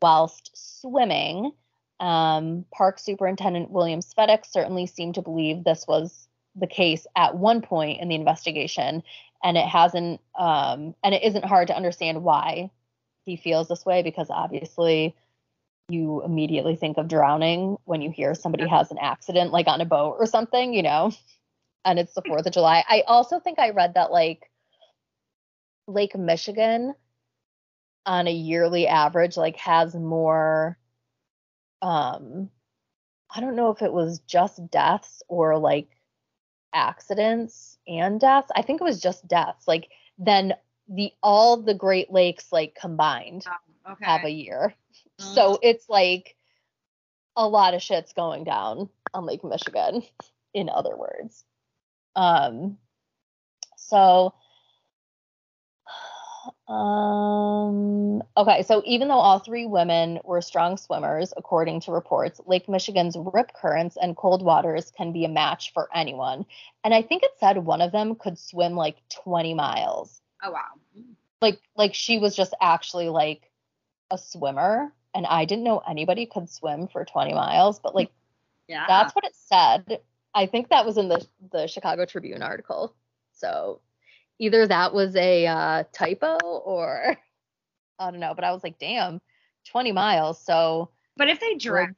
[0.00, 1.52] whilst swimming.
[2.00, 7.62] Um, park superintendent william svedek certainly seemed to believe this was the case at one
[7.62, 9.02] point in the investigation
[9.42, 12.70] and it hasn't um, and it isn't hard to understand why
[13.24, 15.14] he feels this way because obviously
[15.88, 19.84] you immediately think of drowning when you hear somebody has an accident like on a
[19.84, 21.12] boat or something you know?
[21.84, 22.84] And it's the 4th of July.
[22.88, 24.48] I also think I read that like
[25.88, 26.94] Lake Michigan
[28.06, 30.76] on a yearly average like has more
[31.80, 32.50] um
[33.34, 35.88] I don't know if it was just deaths or like
[36.72, 38.50] accidents and deaths.
[38.54, 39.66] I think it was just deaths.
[39.66, 40.54] Like then
[40.88, 44.04] the all the Great Lakes like combined oh, okay.
[44.04, 44.74] have a year.
[45.20, 45.34] Mm.
[45.34, 46.36] So it's like
[47.36, 50.02] a lot of shit's going down on Lake Michigan,
[50.54, 51.44] in other words.
[52.16, 52.78] Um
[53.76, 54.34] so
[56.72, 62.66] um, okay, so even though all three women were strong swimmers, according to reports, Lake
[62.66, 66.46] Michigan's rip currents and cold waters can be a match for anyone.
[66.82, 70.22] And I think it said one of them could swim like 20 miles.
[70.42, 70.64] Oh wow.
[71.42, 73.50] Like like she was just actually like
[74.10, 78.10] a swimmer and I didn't know anybody could swim for 20 miles, but like
[78.66, 78.86] yeah.
[78.88, 80.00] That's what it said.
[80.34, 82.94] I think that was in the the Chicago Tribune article.
[83.32, 83.80] So
[84.42, 87.16] either that was a uh, typo or
[87.98, 89.20] I don't know, but I was like, damn,
[89.70, 90.44] 20 miles.
[90.44, 90.90] So.
[91.16, 91.94] But if they drowned,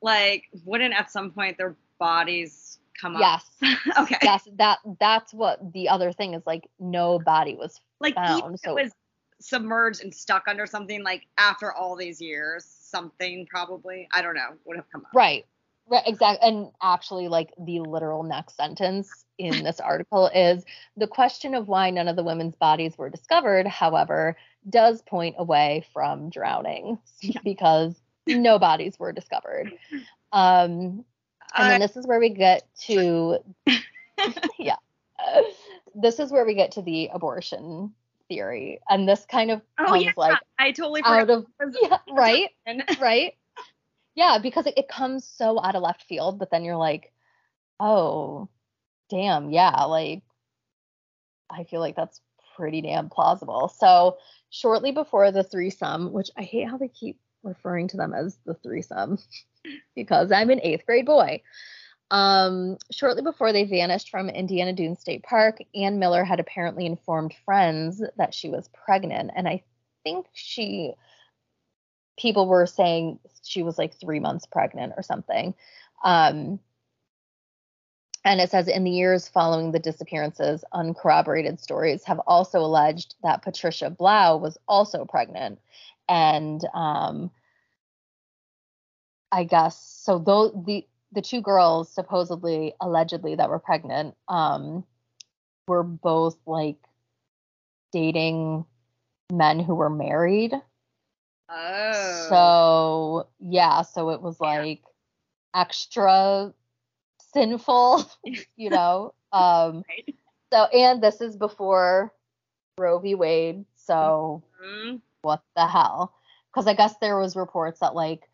[0.00, 3.50] like, wouldn't at some point their bodies come yes.
[3.62, 3.68] up?
[3.86, 3.98] Yes.
[3.98, 4.18] okay.
[4.22, 6.42] Yes, that that's what the other thing is.
[6.46, 8.60] Like, no body was like found.
[8.60, 8.92] so it was
[9.40, 11.02] submerged and stuck under something.
[11.02, 15.10] Like after all these years, something probably I don't know would have come up.
[15.14, 15.46] Right.
[15.88, 16.48] Right, exactly.
[16.48, 20.64] And actually, like the literal next sentence in this article is
[20.96, 24.36] the question of why none of the women's bodies were discovered, however,
[24.68, 26.98] does point away from drowning
[27.44, 29.72] because no bodies were discovered.
[30.32, 31.04] Um,
[31.54, 33.38] and then this is where we get to,
[34.58, 34.76] yeah,
[35.94, 37.92] this is where we get to the abortion
[38.28, 40.12] theory, and this kind of oh, comes yeah.
[40.16, 41.44] like I totally out forgot.
[41.60, 42.50] of yeah, right,
[43.00, 43.34] right,
[44.14, 47.12] yeah, because it, it comes so out of left field, but then you're like,
[47.80, 48.48] oh,
[49.10, 50.22] damn, yeah, like
[51.50, 52.20] I feel like that's
[52.56, 53.68] pretty damn plausible.
[53.68, 54.18] So
[54.50, 58.54] shortly before the threesome, which I hate how they keep referring to them as the
[58.54, 59.18] threesome
[59.94, 61.42] because I'm an eighth grade boy.
[62.10, 67.34] Um, shortly before they vanished from Indiana Dunes State Park, Ann Miller had apparently informed
[67.46, 69.30] friends that she was pregnant.
[69.34, 69.62] And I
[70.04, 70.92] think she,
[72.22, 75.54] people were saying she was like three months pregnant or something.
[76.04, 76.60] Um,
[78.24, 83.42] and it says in the years following the disappearances, uncorroborated stories have also alleged that
[83.42, 85.58] Patricia Blough was also pregnant.
[86.08, 87.32] And um,
[89.32, 90.20] I guess so.
[90.20, 94.84] Those the the two girls supposedly, allegedly that were pregnant, um,
[95.66, 96.78] were both like
[97.92, 98.64] dating
[99.32, 100.52] men who were married.
[101.52, 102.26] Oh.
[102.28, 104.82] So yeah, so it was like
[105.54, 106.52] extra
[107.32, 108.04] sinful,
[108.56, 109.14] you know.
[109.32, 110.14] Um Right.
[110.52, 112.12] so and this is before
[112.78, 113.14] Roe v.
[113.14, 115.00] Wade, so Mhm.
[115.22, 116.14] what the hell?
[116.50, 118.28] Because I guess there was reports that like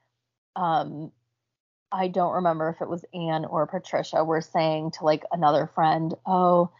[0.56, 1.12] um
[1.90, 6.14] I don't remember if it was Anne or Patricia were saying to like another friend,
[6.26, 6.70] "Oh,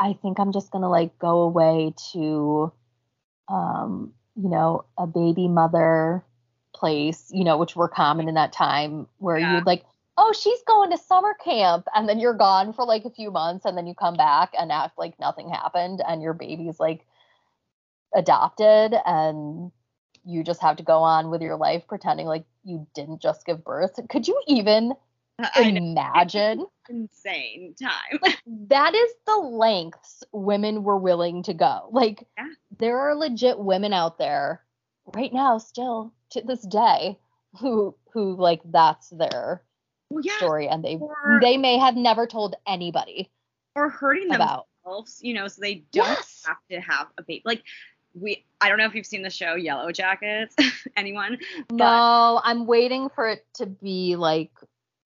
[0.00, 2.72] I think I'm just going to like go away to
[3.48, 6.24] um, you know, a baby mother
[6.74, 9.56] place, you know, which were common in that time where Yeah.
[9.56, 9.84] you'd like,
[10.16, 13.64] "Oh, she's going to summer camp." And then you're gone for like a few months
[13.64, 17.06] and then you come back and act like nothing happened and your baby's like
[18.14, 19.70] adopted and
[20.24, 23.64] you just have to go on with your life pretending like you didn't just give
[23.64, 23.98] birth.
[24.08, 24.94] Could you even.
[25.56, 26.66] imagine?
[26.88, 28.32] Insane time.
[28.68, 31.88] That is the lengths women were willing to go.
[31.92, 32.48] Like Yeah.
[32.78, 34.62] there are legit women out there
[35.14, 37.18] right now still to this day
[37.60, 39.62] who who like that's their
[40.10, 40.36] Well, yeah.
[40.38, 43.30] story and they Or- they may have never told anybody
[43.74, 44.66] Or hurting about.
[44.84, 46.42] themselves, you know, so they don't Yes.
[46.46, 47.42] have to have a baby.
[47.44, 47.62] Like
[48.14, 50.52] we, I don't know if you've seen the show Yellowjackets.
[50.96, 51.38] Anyone?
[51.70, 54.50] No, I'm waiting for it to be like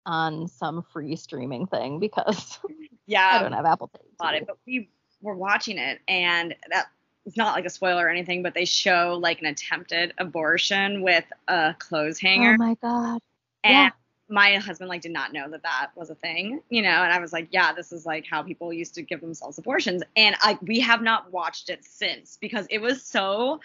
[0.07, 2.59] on some free streaming thing because
[3.07, 3.28] Yeah.
[3.32, 4.00] I don't have Apple TV.
[4.18, 4.88] about it, but we
[5.20, 6.86] were watching it, and that
[7.24, 11.24] it's not like a spoiler or anything, but they show like an attempted abortion with
[11.48, 13.20] a clothes oh hanger, Oh my god.
[13.64, 13.90] and yeah.
[14.28, 17.18] my husband like did not know that that was a thing, you know, and I
[17.20, 20.59] was like, yeah, this is like how people used to give themselves abortions, and I
[20.62, 23.61] we have not watched it since because it was so.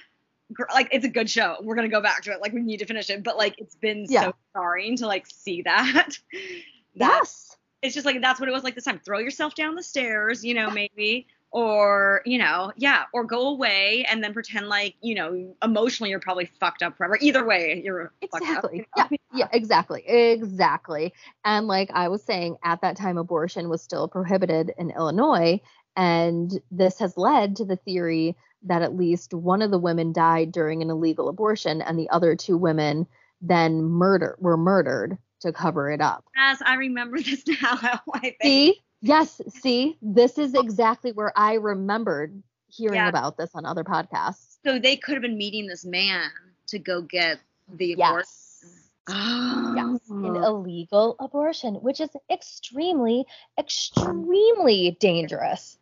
[0.74, 1.58] Like it's a good show.
[1.62, 2.42] We're gonna go back to it.
[2.42, 4.24] Like we need to finish it, but like it's been Yeah.
[4.24, 6.10] so jarring to like see that.
[6.96, 7.58] that Yes.
[7.82, 9.00] it's just like that's what it was like this time.
[9.00, 14.06] Throw yourself down the stairs, you know, maybe, or you know, yeah, or go away
[14.10, 17.18] and then pretend like you know emotionally you're probably fucked up forever.
[17.22, 18.66] Either way, you're fucked up.
[18.74, 18.86] Exactly.
[18.98, 19.08] Yeah.
[19.34, 20.04] Yeah, exactly.
[20.08, 21.14] Exactly.
[21.46, 25.62] And like I was saying, at that time, abortion was still prohibited in Illinois.
[25.96, 30.52] And this has led to the theory that at least one of the women died
[30.52, 33.08] during an illegal abortion and the other two women
[33.42, 36.24] then murder were murdered to cover it up.
[36.36, 37.80] Yes, I remember this now.
[38.14, 38.38] I think.
[38.44, 38.82] See?
[39.02, 39.98] Yes, see?
[40.02, 43.10] This is exactly where I remembered hearing Yeah.
[43.10, 44.58] about this on other podcasts.
[44.64, 46.30] So they could have been meeting this man
[46.68, 47.40] to go get
[47.74, 48.18] the abortion.
[48.20, 48.90] Yes.
[49.10, 49.74] Oh.
[49.76, 53.26] Yes, an illegal abortion, which is extremely,
[53.58, 55.78] extremely dangerous.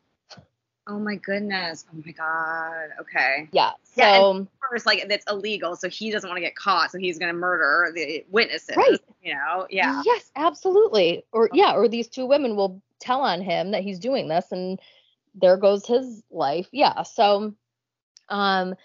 [0.89, 1.85] Oh my goodness.
[1.93, 2.89] Oh my god.
[2.99, 3.47] Okay.
[3.51, 3.71] Yeah.
[3.95, 7.19] Yeah, So First, like that's illegal, so he doesn't want to get caught, so he's
[7.19, 8.75] gonna murder the witnesses.
[8.75, 8.99] Right.
[9.21, 9.67] You know.
[9.69, 10.01] Yeah.
[10.03, 11.25] yes, absolutely.
[11.31, 14.79] Or yeah, or these two women will tell on him that he's doing this, and
[15.35, 16.67] there goes his life.
[16.71, 17.03] Yeah.
[17.03, 17.53] So,
[18.29, 18.75] um,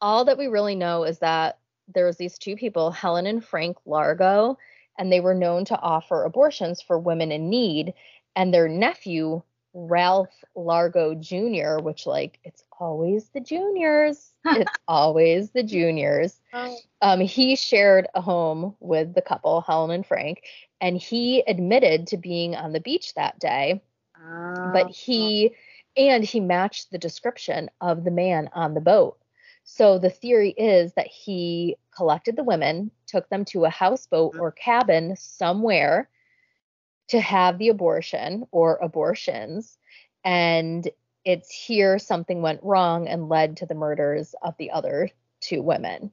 [0.00, 1.58] all that we really know is that
[1.94, 4.58] there was these two people, Helen and Frank Largo,
[4.98, 7.94] and they were known to offer abortions for women in need,
[8.34, 9.42] and their nephew
[9.74, 14.32] Ralph Largo Jr., which like it's always the juniors.
[14.46, 16.40] it's always the juniors.
[17.02, 20.42] Um, he shared a home with the couple, Helen and Frank,
[20.80, 23.82] and he admitted to being on the beach that day,
[24.16, 24.70] Oh.
[24.72, 25.54] but he
[25.96, 29.18] and he matched the description of the man on the boat.
[29.64, 34.52] So the theory is that he collected the women, took them to a houseboat or
[34.52, 36.08] cabin somewhere
[37.08, 39.78] to have the abortion or abortions.
[40.24, 40.88] And
[41.24, 46.10] it's here something went wrong and led to the murders of the other two women.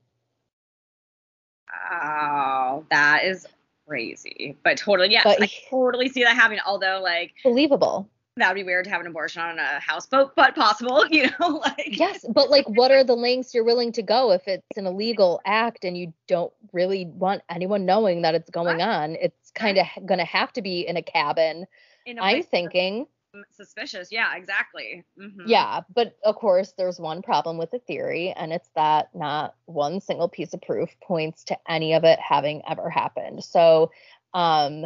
[1.92, 3.48] Oh, that is
[3.88, 4.58] crazy.
[4.64, 6.60] But totally, yes, But I totally see that happening.
[6.66, 8.08] Although, like, Believable.
[8.38, 11.48] that would be weird to have an abortion on a houseboat, but possible, you know,
[11.66, 11.98] like.
[12.00, 15.42] Yes, but like what are the lengths you're willing to go if it's an illegal
[15.46, 18.82] act and you don't really want anyone knowing that it's going Right.
[18.88, 19.16] on?
[19.16, 21.66] It's kind of going to have to be in a cabin.
[22.06, 23.08] in a I'm thinking.
[23.52, 24.12] suspicious.
[24.12, 25.04] Yeah, exactly.
[25.18, 25.44] Mhm.
[25.46, 30.02] Yeah, but of course, there's one problem with the theory, and it's that not one
[30.02, 33.44] single piece of proof points to any of it having ever happened.
[33.44, 33.92] So,
[34.34, 34.86] um,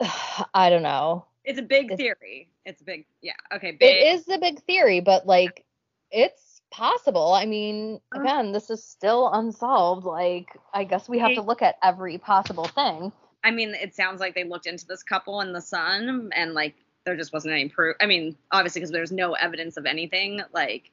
[0.54, 1.24] I don't know.
[1.44, 2.50] It's a big It's- theory.
[2.64, 3.32] It's a big, yeah.
[3.54, 3.88] Okay, big.
[3.96, 5.64] It is a big theory, but like,
[6.10, 7.32] it's possible.
[7.32, 8.20] I mean, Uh.
[8.20, 10.04] again, this is still unsolved.
[10.04, 13.12] Like, I guess we have to look at every possible thing.
[13.44, 16.74] I mean, it sounds like they looked into this couple and the son, and like
[17.04, 17.96] there just wasn't any proof.
[18.00, 20.42] I mean, obviously, because there's no evidence of anything.
[20.52, 20.90] Like,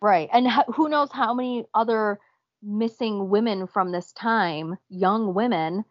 [0.00, 0.28] Right.
[0.32, 2.20] And ho- who knows how many other
[2.62, 5.84] missing women from this time, young women,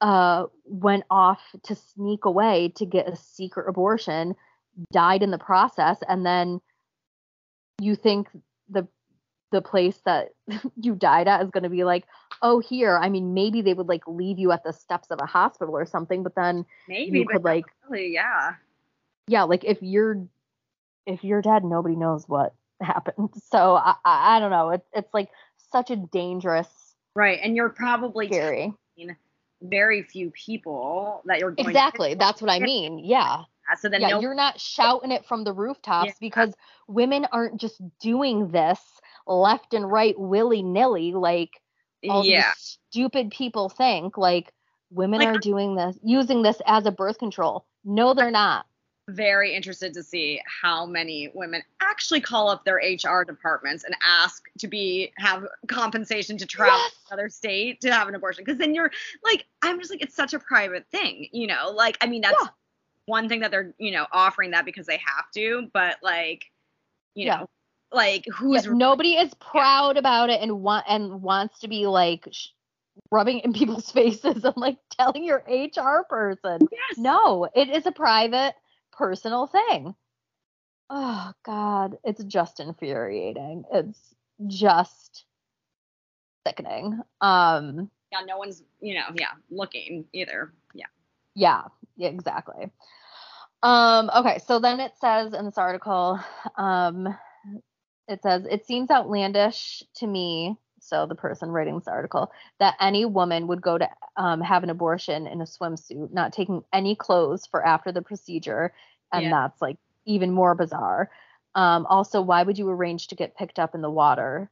[0.00, 4.36] uh, went off to sneak away to get a secret abortion,
[4.92, 6.60] died in the process, and then
[7.80, 8.28] you think
[8.68, 8.86] the
[9.50, 10.30] the place that
[10.80, 12.04] you died at is going to be like,
[12.42, 12.98] oh, here.
[12.98, 15.86] I mean, maybe they would like leave you at the steps of a hospital or
[15.86, 18.54] something, but then maybe, you could like really, yeah.
[19.26, 20.26] yeah like if you're
[21.06, 25.12] if you're dead nobody knows what happened so i i, I don't know it's it's
[25.12, 25.30] like
[25.72, 26.68] such a dangerous
[27.14, 28.72] Right, and you're probably scary
[29.60, 33.42] very few people that you're going to exactly that's what i mean yeah
[33.76, 36.12] So then yeah no, you're not shouting it from the rooftops Yeah.
[36.20, 36.54] because
[36.86, 38.80] women aren't just doing this
[39.26, 41.60] left and right willy-nilly like
[42.08, 44.52] all yeah, these stupid people think like
[44.90, 48.66] women Like, are doing this using this as a birth control no they're not
[49.08, 54.44] very interested to see how many women actually call up their HR departments and ask
[54.58, 56.92] to be have compensation to travel Yes.
[56.92, 58.44] to another state to have an abortion.
[58.44, 58.90] Because then you're
[59.24, 61.70] like, I'm just like, it's such a private thing, you know.
[61.74, 62.48] Like, I mean, that's Yeah.
[63.08, 66.44] One thing that they're, you know, offering that because they have to, but like,
[67.14, 67.40] you Yeah.
[67.40, 67.48] know,
[67.92, 72.28] like who's Yeah, nobody is proud about it and want and wants to be like
[72.30, 72.48] sh-
[73.10, 76.58] rubbing in people's faces and like telling your HR person.
[76.70, 78.54] yes, No, it is a private,
[78.92, 79.94] personal thing.
[80.90, 83.64] Oh God, it's just infuriating.
[83.72, 84.14] It's
[84.46, 85.24] just
[86.46, 87.00] sickening.
[87.20, 90.52] Um, yeah, no one's, you know, yeah, looking either.
[90.74, 90.86] Yeah.
[91.38, 91.62] Yeah,
[91.96, 92.70] yeah, exactly.
[93.62, 96.18] Um, okay, so then it says in this article,
[96.56, 97.08] um,
[98.08, 102.30] it says it seems outlandish to me, so the person writing this article,
[102.60, 106.62] that any woman would go to um, have an abortion in a swimsuit, not taking
[106.72, 108.72] any clothes for after the procedure,
[109.12, 109.30] and Yeah.
[109.30, 109.76] that's like
[110.06, 111.10] even more bizarre.
[111.54, 114.50] Um, also, why would you arrange to get picked up in the water?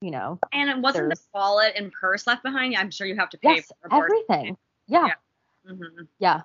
[0.00, 2.76] You know, And it wasn't There's- the wallet and purse left behind?
[2.76, 4.22] I'm sure you have to pay yes, for abortion.
[4.28, 4.56] everything.
[4.86, 5.14] Yeah.
[5.68, 6.08] Mhm.
[6.18, 6.42] Yeah.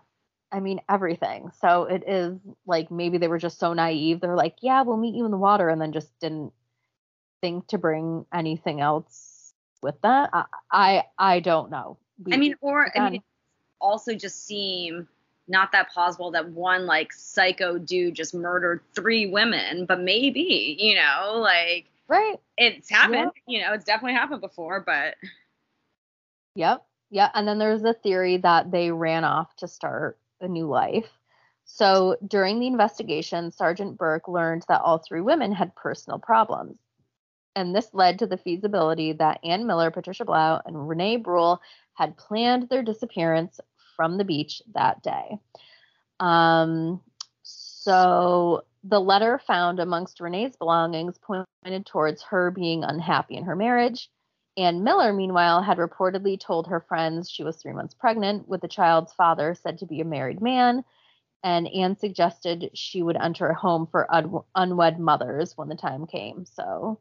[0.52, 1.52] I mean, everything.
[1.60, 4.20] So it is like maybe they were just so naive.
[4.20, 6.54] They're like, yeah, we'll meet you in the water, and then just didn't
[7.42, 10.30] think to bring anything else with that.
[10.32, 11.98] I I, I don't know.
[12.24, 13.22] We- I mean, or I mean, it
[13.82, 15.08] also just seem
[15.48, 20.96] not that plausible that one like psycho dude just murdered three women, but maybe, you
[20.96, 22.38] know, like right.
[22.58, 25.16] it's happened, you know, it's definitely happened before, but
[26.56, 26.86] Yep.
[27.14, 27.30] Yeah.
[27.36, 31.12] And then there's a theory that they ran off to start a new life.
[31.64, 36.80] So during the investigation, Sergeant Burke learned that all three women had personal problems.
[37.56, 41.62] And this led to the feasibility that Ann Miller, Patricia Blough, and Renee Bruhl
[41.94, 43.60] had planned their disappearance
[43.96, 45.38] from the beach that day.
[46.20, 47.00] Um,
[47.44, 54.10] so the letter found amongst Renee's belongings pointed towards her being unhappy in her marriage.
[54.56, 58.68] Ann Miller, meanwhile, had reportedly told her friends she was three months pregnant with the
[58.68, 60.84] child's father said to be a married man.
[61.44, 66.06] And Anne suggested she would enter a home for un- unwed mothers when the time
[66.06, 66.46] came.
[66.46, 67.00] So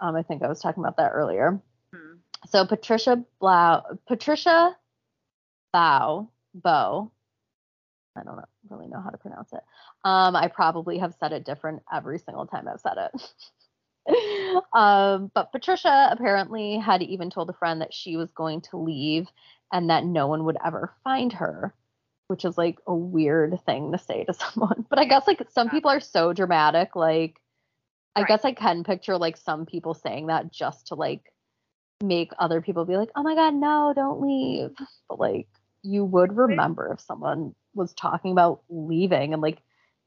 [0.00, 1.60] um, I think I was talking about that earlier.
[1.94, 2.16] hmm.
[2.48, 4.76] So Patricia Blough, Patricia
[5.72, 7.10] Bow, Bow,
[8.16, 9.62] I don't know, really know how to pronounce it.
[10.04, 13.32] Um, I probably have said it different every single time I've said it.
[14.72, 19.28] um, but Patricia apparently had even told a friend that she was going to leave
[19.72, 21.74] and that no one would ever find her,
[22.28, 24.86] which is like a weird thing to say to someone.
[24.88, 27.36] But I guess like some people are so dramatic, like
[28.16, 28.28] I Right.
[28.28, 31.32] guess I can picture like some people saying that just to like
[32.02, 34.72] make other people be like, "Oh my god, no, don't leave."
[35.08, 35.48] But like
[35.82, 39.58] you would remember if someone was talking about leaving and like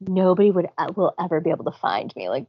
[0.02, 2.30] nobody would will ever be able to find me.
[2.30, 2.48] Like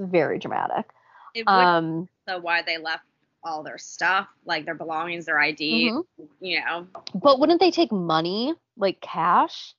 [0.00, 0.86] very dramatic.
[1.34, 3.04] It would Um so why they left
[3.42, 6.04] all their stuff, like their belongings, their ID, mhm.
[6.40, 6.86] you know.
[7.14, 9.74] but wouldn't they take money, like cash?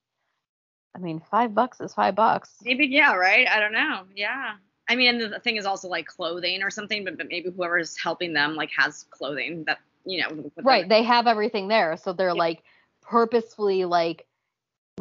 [0.95, 2.55] I mean, 5 bucks is 5 bucks.
[2.63, 3.47] Maybe yeah, right?
[3.47, 4.03] I don't know.
[4.15, 4.55] Yeah.
[4.89, 8.33] I mean, the thing is also like clothing or something, but, but maybe whoever's helping
[8.33, 10.51] them like has clothing that you know.
[10.63, 12.33] Right, they have everything there, so they're Yeah.
[12.33, 12.63] like
[13.01, 14.25] purposefully like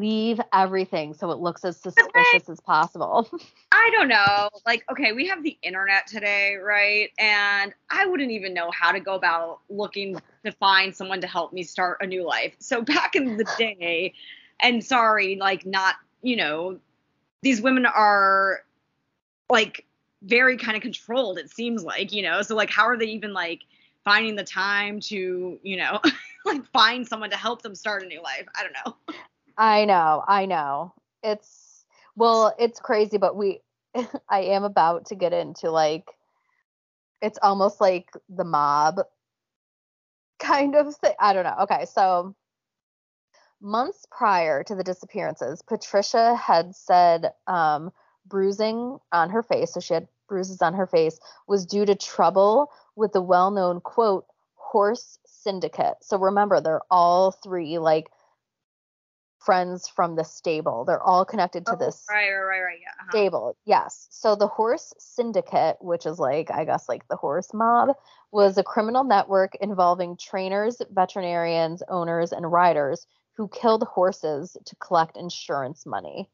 [0.00, 3.28] leave everything so it looks as suspicious as possible.
[3.72, 4.48] I don't know.
[4.66, 7.10] Like, okay, we have the internet today, right?
[7.18, 11.52] And I wouldn't even know how to go about looking to find someone to help
[11.52, 12.54] me start a new life.
[12.58, 14.14] So back in the day,
[14.60, 16.78] and sorry, like not, you know,
[17.42, 18.64] these women are
[19.48, 19.86] like
[20.22, 22.42] very kind of controlled, it seems like, you know.
[22.42, 23.60] So like how are they even like
[24.04, 26.00] finding the time to, you know,
[26.44, 28.46] like find someone to help them start a new life?
[28.58, 29.14] I don't know.
[29.60, 30.94] I know, I know.
[31.22, 31.84] It's
[32.16, 33.60] well, it's crazy, but we
[34.28, 36.10] I am about to get into like
[37.20, 39.00] it's almost like the mob
[40.38, 41.12] kind of thing.
[41.20, 41.56] I don't know.
[41.60, 42.34] Okay, so
[43.60, 47.92] months prior to the disappearances, Patricia had said um,
[48.26, 52.70] bruising on her face, so she had bruises on her face, was due to trouble
[52.96, 55.96] with the well known quote, horse syndicate.
[56.00, 58.10] So remember, they're all three like
[59.40, 60.84] friends from the stable.
[60.84, 62.78] They're all connected to this Oh, Right, right, right, right.
[62.80, 62.88] Yeah.
[63.00, 63.10] uh-huh.
[63.10, 63.56] stable.
[63.64, 64.06] Yes.
[64.10, 67.96] So the horse syndicate, which is like, I guess, like the horse mob,
[68.32, 75.16] was a criminal network involving trainers, veterinarians, owners, and riders who killed horses to collect
[75.16, 76.28] insurance money,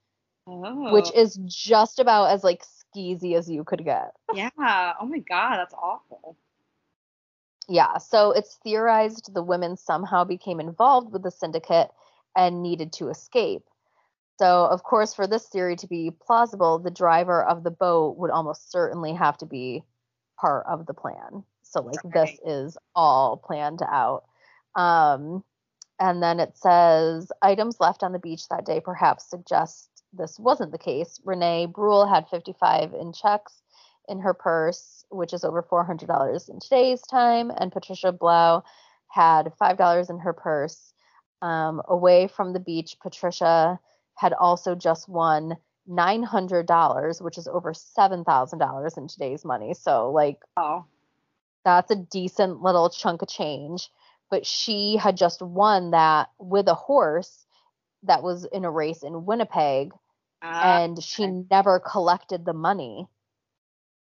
[0.48, 0.92] Oh.
[0.92, 4.12] which is just about as like skeezy as you could get.
[4.34, 4.50] Yeah.
[5.00, 6.36] Oh my god, that's awful.
[7.68, 7.98] Yeah.
[7.98, 11.90] So it's theorized the women somehow became involved with the syndicate
[12.37, 13.62] and needed to escape.
[14.39, 18.30] So, of course, for this theory to be plausible, the driver of the boat would
[18.30, 19.82] almost certainly have to be
[20.39, 21.43] part of the plan.
[21.62, 24.24] So, like, this is all planned out.
[24.74, 25.43] Um,
[25.99, 30.72] and then it says items left on the beach that day perhaps suggest this wasn't
[30.72, 31.18] the case.
[31.24, 33.62] Renee Bruhl had 55 in checks
[34.09, 38.62] in her purse, which is over $400 in today's time, and Patricia Blough
[39.09, 40.93] had $5 in her purse.
[41.43, 43.78] Um, away from the beach, Patricia
[44.14, 45.57] had also just won
[45.89, 49.74] $900, which is over $7,000 in today's money.
[49.74, 50.84] So, like, Oh.
[51.64, 53.91] that's a decent little chunk of change.
[54.30, 57.47] But she had just won that with a horse
[58.03, 59.93] that was in a race in Winnipeg,
[60.43, 63.09] Uh, and she never collected the money.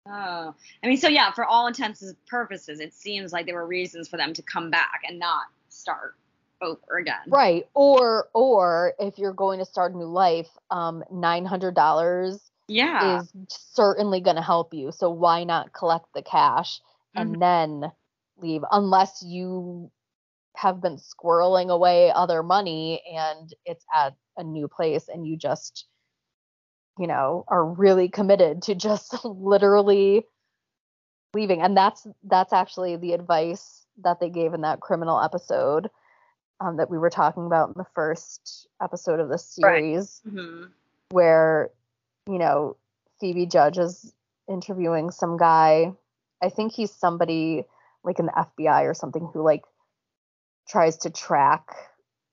[0.07, 0.55] oh.
[0.83, 4.09] I mean, so yeah, for all intents and purposes, it seems like there were reasons
[4.09, 6.17] for them to come back and not start
[6.63, 7.33] over again.
[7.33, 7.65] Right.
[7.75, 13.01] Or or if you're going to start a new life, um $900 Yeah.
[13.01, 14.93] is certainly going to help you.
[14.93, 16.81] So why not collect the cash
[17.17, 17.43] and Mm-hmm.
[17.43, 17.93] then
[18.39, 19.91] leave unless you
[20.57, 25.87] have been squirreling away other money and it's at a new place and you just
[26.99, 30.25] you know are really committed to just literally
[31.35, 35.89] leaving and that's that's actually the advice that they gave in that criminal episode
[36.61, 39.83] um, that we were talking about in the first episode of this Right.
[39.83, 40.65] series hmm
[41.11, 41.71] where
[42.29, 42.77] you know
[43.19, 44.15] Phoebe Judge is
[44.49, 45.93] interviewing some guy.
[46.43, 47.65] I think he's somebody
[48.05, 49.65] like in the FBI or something who like
[50.69, 51.75] tries to track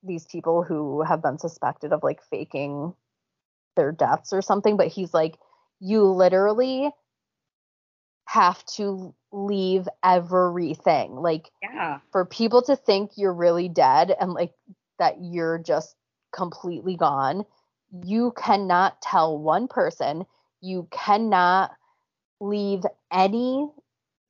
[0.03, 2.93] these people who have been suspected of like faking
[3.75, 5.37] their deaths or something but he's like
[5.79, 6.89] you literally
[8.25, 11.99] have to leave everything like Yeah.
[12.11, 14.53] for people to think you're really dead and like
[14.99, 15.95] that you're just
[16.31, 17.45] completely gone,
[18.03, 20.25] you cannot tell one person,
[20.61, 21.71] you cannot
[22.39, 23.67] leave any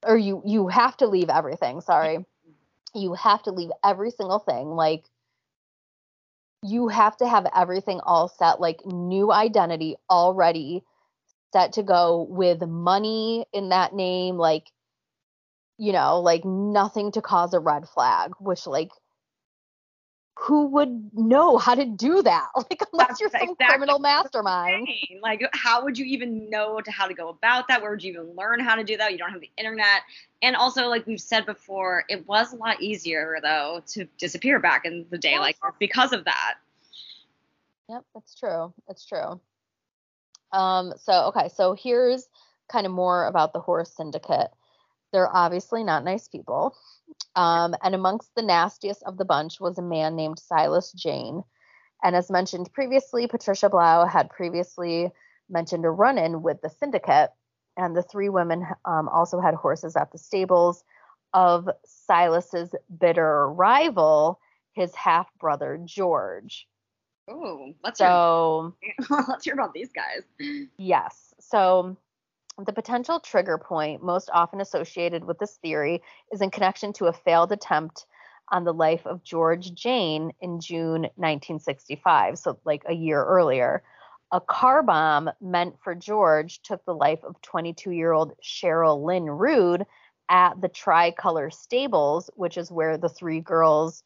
[0.06, 2.26] or you you have to leave everything, sorry.
[2.94, 5.06] You have to leave every single thing like
[6.64, 10.84] you have to have everything all set like new identity already
[11.54, 14.72] set to go with money in that name like
[15.78, 18.92] you know, like nothing to cause a red flag, which like
[20.40, 22.50] who would know how to do that?
[22.56, 24.88] Like unless That's you're some exactly criminal mastermind.
[25.22, 27.82] Like, how would you even know to how to go about that?
[27.82, 29.12] Where would you even learn how to do that?
[29.12, 30.02] You don't have the internet.
[30.42, 34.86] And also, like we've said before, it was a lot easier though to disappear back
[34.86, 35.40] in the day, Yes.
[35.40, 36.56] like because of that.
[37.90, 38.74] Yep, that's true.
[38.88, 39.40] That's true.
[40.52, 42.28] Um, so okay, so here's
[42.70, 44.52] kind of more about the horse syndicate.
[45.12, 46.76] They're obviously not nice people.
[47.36, 51.44] Um, and amongst the nastiest of the bunch was a man named Silas Jayne.
[52.04, 55.12] And as mentioned previously, Patricia Blough had previously
[55.50, 57.32] mentioned a run in with the syndicate.
[57.78, 60.84] And the three women um, also had horses at the stables
[61.34, 64.40] of Silas's bitter rival,
[64.74, 66.68] his half brother George.
[67.30, 68.94] Oh, let's so, hear.
[69.28, 70.24] let's hear about these guys.
[70.78, 71.34] Yes.
[71.40, 71.98] So
[72.66, 76.02] the potential trigger point most often associated with this theory
[76.32, 78.06] is in connection to a failed attempt
[78.50, 83.84] on the life of George Jayne in June 1965, so like a year earlier.
[84.32, 89.26] A car bomb meant for George took the life of 22 year old Cheryl Lynn
[89.26, 89.86] Rude
[90.30, 94.04] at the Tricolor Stables, which is where the three girls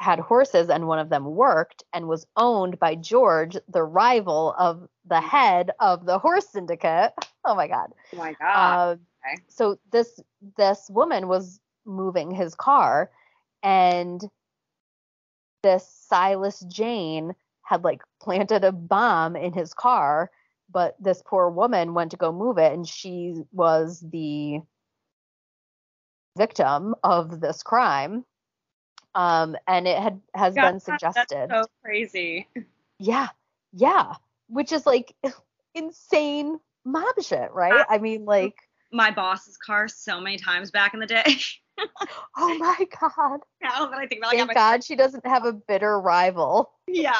[0.00, 4.88] had horses and one of them worked and was owned by George, the rival of
[5.06, 7.12] the head of the horse syndicate.
[7.44, 7.92] Oh my god.
[8.12, 8.44] Oh my god.
[8.44, 9.42] Uh, okay.
[9.48, 10.20] So this
[10.58, 13.10] this woman was moving his car
[13.62, 14.22] and
[15.62, 20.30] this Silas Jayne had like planted a bomb in his car,
[20.70, 24.60] but this poor woman went to go move it and she was the
[26.36, 28.24] victim of this crime.
[29.18, 31.48] Um, and it had has been suggested.
[31.50, 32.46] so crazy.
[33.00, 33.26] Yeah,
[33.72, 34.14] yeah,
[34.46, 35.12] which is like
[35.74, 37.84] insane mob shit, right?
[37.88, 38.54] I, I mean, like
[38.92, 41.24] my boss's car so many times back in the day.
[42.36, 43.40] oh my god.
[43.60, 46.70] Now that I think about, like, thank God she doesn't have a bitter rival.
[46.86, 47.18] Yeah,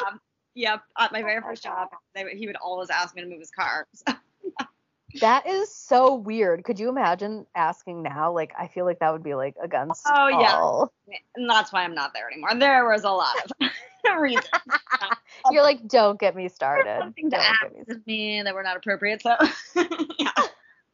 [0.55, 0.81] yep.
[0.97, 3.87] At my very first job, they, he would always ask me to move his car.
[3.93, 4.13] So.
[5.21, 6.63] That is so weird.
[6.63, 8.31] Could you imagine asking now?
[8.31, 10.05] Like, I feel like that would be like against.
[10.05, 10.93] Oh all.
[11.07, 12.53] yeah, and that's why I'm not there anymore.
[12.55, 13.67] There was a lot of
[14.19, 14.45] reasons.
[15.51, 16.99] You're like, don't get me started.
[16.99, 18.37] Something don't to ask me.
[18.37, 19.21] me that were not appropriate.
[19.23, 19.35] So
[20.19, 20.31] yeah.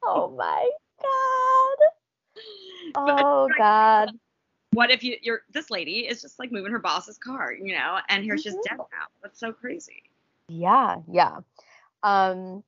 [0.03, 0.70] Oh my
[1.01, 1.78] god.
[2.95, 4.11] Oh god.
[4.72, 7.99] What if you you're this lady is just like moving her boss's car, you know,
[8.07, 8.57] and here's mm-hmm.
[8.57, 9.07] just dead now.
[9.22, 10.03] That's so crazy.
[10.47, 11.39] Yeah, yeah.
[12.03, 12.63] Um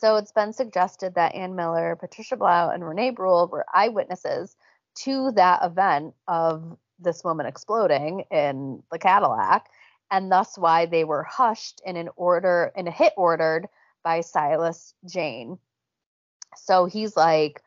[0.00, 4.54] so it's been suggested that Ann Miller, Patricia Blough, and Renee Bruhl were eyewitnesses
[5.00, 9.68] to that event of this woman exploding in the Cadillac,
[10.10, 13.68] and thus why they were hushed in an order in a hit ordered
[14.04, 15.58] by Silas Jayne.
[16.56, 17.62] So he's like,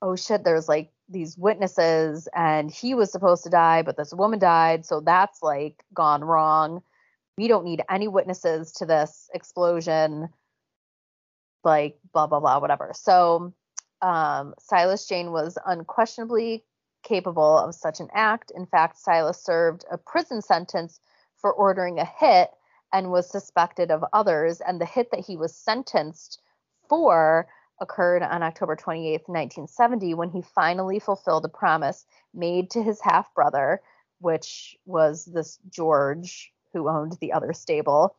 [0.00, 4.38] oh shit, there's like these witnesses, and he was supposed to die, but this woman
[4.38, 6.82] died, so that's like gone wrong.
[7.36, 10.28] We don't need any witnesses to this explosion
[11.64, 12.92] like blah blah blah whatever.
[12.94, 13.52] So
[14.02, 16.64] um, Silas Jayne was unquestionably
[17.02, 18.50] capable of such an act.
[18.54, 21.00] In fact, Silas served a prison sentence
[21.36, 22.50] for ordering a hit
[22.92, 24.60] and was suspected of others.
[24.60, 26.40] And the hit that he was sentenced
[26.88, 27.46] for
[27.80, 33.32] occurred on October 28, 1970, when he finally fulfilled a promise made to his half
[33.34, 33.80] brother,
[34.20, 38.16] which was this George who owned the other stable.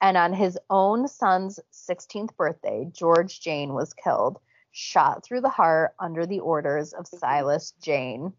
[0.00, 4.38] And on his own son's 16th birthday, George Jayne was killed,
[4.70, 8.32] shot through the heart under the orders of Silas Jayne.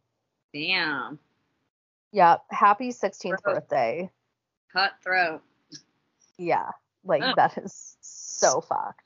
[0.53, 1.19] Damn.
[2.13, 2.43] Yep.
[2.49, 3.43] Happy 16th Throat.
[3.43, 4.09] birthday.
[4.71, 5.41] Cutthroat.
[6.37, 6.69] Yeah.
[7.03, 7.35] Like, Ugh.
[7.35, 9.03] that is so fucked.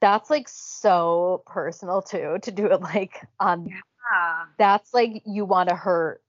[0.00, 3.66] That's like so personal too, to do it like on.
[3.66, 4.44] Yeah.
[4.58, 6.22] That's like you want to hurt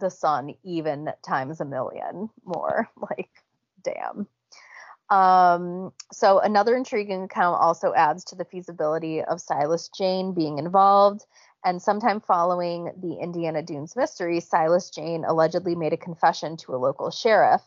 [0.00, 2.88] the son even times a million more.
[2.96, 3.30] Like,
[3.84, 4.26] damn.
[5.10, 11.24] Um, so another intriguing account also adds to the feasibility of Silas Jayne being involved.
[11.64, 16.76] And sometime following the Indiana Dunes mystery, Silas Jayne allegedly made a confession to a
[16.76, 17.62] local sheriff.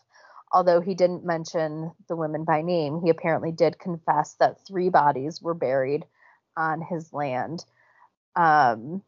[0.52, 5.42] Although he didn't mention the women by name, he apparently did confess that three bodies
[5.42, 6.06] were buried
[6.56, 7.66] on his land.
[8.36, 9.04] Um,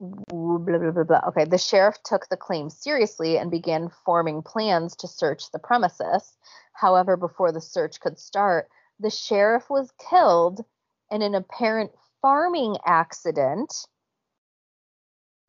[0.00, 1.20] blah, blah, blah, blah.
[1.28, 6.36] Okay, the sheriff took the claim seriously and began forming plans to search the premises.
[6.72, 8.68] However, before the search could start,
[9.00, 10.64] the sheriff was killed
[11.10, 11.90] in an apparent
[12.20, 13.72] farming accident.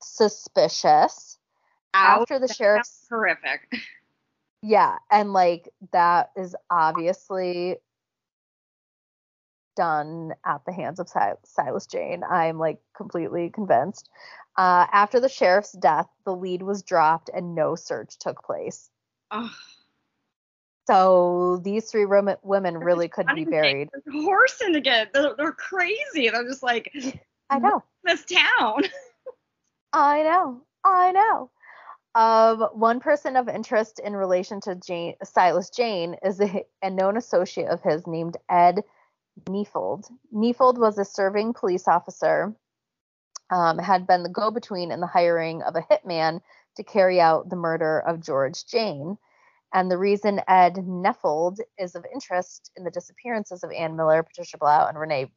[0.02, 1.38] Suspicious.
[1.94, 3.62] Ow, After the sheriff's horrific.
[4.64, 7.78] Yeah, and like that is obviously
[9.78, 11.08] done at the hands of
[11.46, 12.24] Silas Jayne.
[12.24, 14.10] I'm like completely convinced.
[14.58, 18.90] Uh, after the sheriff's death, the lead was dropped and no search took place.
[19.32, 19.54] Oh.
[20.88, 23.90] So these three women really could be buried.
[24.12, 25.08] Horsing again.
[25.14, 26.30] They're, they're crazy.
[26.30, 26.92] They're just like,
[27.50, 27.84] I know.
[28.04, 28.84] This town.
[29.94, 30.62] I know.
[30.84, 31.52] I know.
[32.16, 37.16] Um, one person of interest in relation to Jane, Silas Jane is a, a known
[37.16, 38.84] associate of his named Ed
[39.50, 40.08] Neufeld.
[40.32, 42.56] Neufeld was a serving police officer,
[43.50, 46.42] um, had been the go between in the hiring of a hitman
[46.76, 49.18] to carry out the murder of George Jayne.
[49.74, 54.58] And the reason Ed Neufeld is of interest in the disappearances of Ann Miller, Patricia
[54.58, 55.32] Blough, and Renee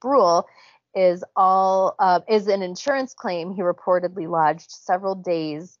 [0.00, 0.46] Bruhl
[0.94, 5.78] is all uh, is an insurance claim he reportedly lodged several days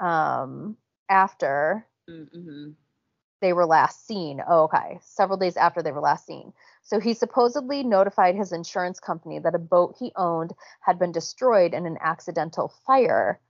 [0.00, 0.76] um,
[1.08, 2.70] after mm-hmm.
[3.40, 4.42] They were last seen.
[4.46, 6.52] Oh, okay, several days after they were last seen.
[6.82, 11.74] So he supposedly notified his insurance company that a boat he owned had been destroyed
[11.74, 13.40] in an accidental fire.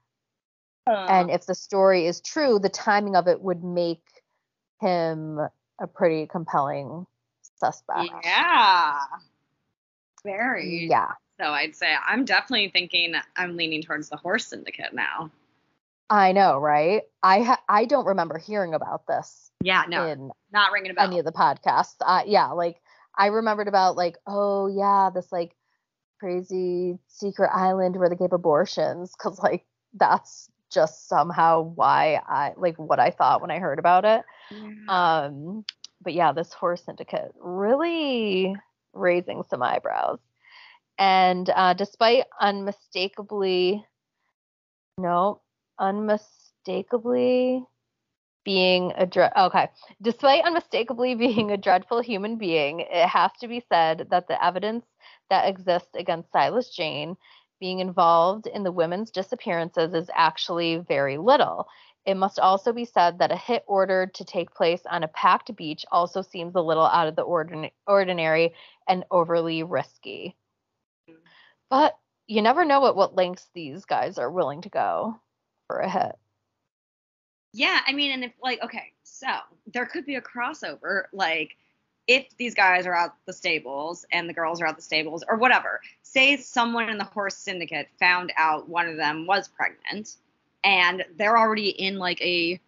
[0.87, 1.07] Uh.
[1.09, 4.03] And if the story is true, the timing of it would make
[4.80, 5.39] him
[5.80, 7.07] a pretty compelling
[7.59, 8.09] suspect.
[8.24, 8.99] Yeah.
[10.24, 10.89] Very.
[10.89, 11.12] Yeah.
[11.39, 15.30] So I'd say I'm definitely thinking I'm leaning towards the horse syndicate now.
[16.09, 17.03] I know, right?
[17.22, 19.45] I ha- I don't remember hearing about this.
[19.62, 21.96] Yeah, no, in not ringing about any of the podcasts.
[22.00, 22.80] Uh, yeah, like
[23.16, 25.57] I remembered about like, oh yeah, this like
[26.20, 32.76] crazy secret island where they gave abortions, because like that's just somehow why I like
[32.76, 34.22] what I thought when I heard about it.
[34.50, 35.24] Yeah.
[35.26, 35.64] Um,
[36.02, 38.54] but yeah, this horse syndicate really
[38.92, 40.18] raising some eyebrows.
[40.98, 43.84] And uh, despite unmistakably,
[44.98, 45.40] no,
[45.78, 47.64] unmistakably
[48.47, 49.68] being a dre- okay,
[50.01, 54.86] despite unmistakably being a dreadful human being, it has to be said that the evidence
[55.28, 57.16] that exists against Silas Jayne
[57.59, 61.66] being involved in the women's disappearances is actually very little.
[62.05, 65.55] It must also be said that a hit ordered to take place on a packed
[65.57, 68.55] beach also seems a little out of the ordin- ordinary
[68.86, 70.36] and overly risky.
[71.68, 75.18] But you never know at what lengths these guys are willing to go
[75.66, 76.14] for a hit.
[77.53, 79.28] Yeah, I mean, and if like, okay, so
[79.72, 81.57] there could be a crossover, like
[82.07, 85.36] if these guys are at the stables and the girls are at the stables or
[85.36, 85.80] whatever.
[86.03, 90.16] Say someone in the horse syndicate found out one of them was pregnant
[90.62, 92.61] and they're already in like a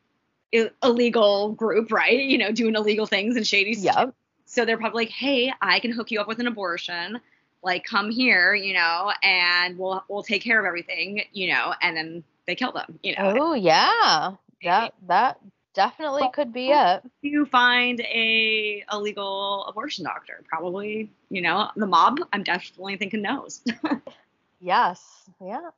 [0.82, 2.18] illegal group, right?
[2.18, 3.96] You know, doing illegal things and shady stuff.
[3.96, 4.14] Yep.
[4.46, 7.20] So they're probably like, "Hey, I can hook you up with an abortion.
[7.62, 11.96] Like, come here, you know, and we'll we'll take care of everything, you know." And
[11.96, 13.36] then they kill them, you know.
[13.38, 15.38] Oh yeah, that that
[15.74, 17.02] definitely well, could be it.
[17.22, 22.18] You find a illegal abortion doctor, probably, you know, the mob.
[22.32, 23.62] I'm definitely thinking knows.
[24.60, 25.70] yes, yeah.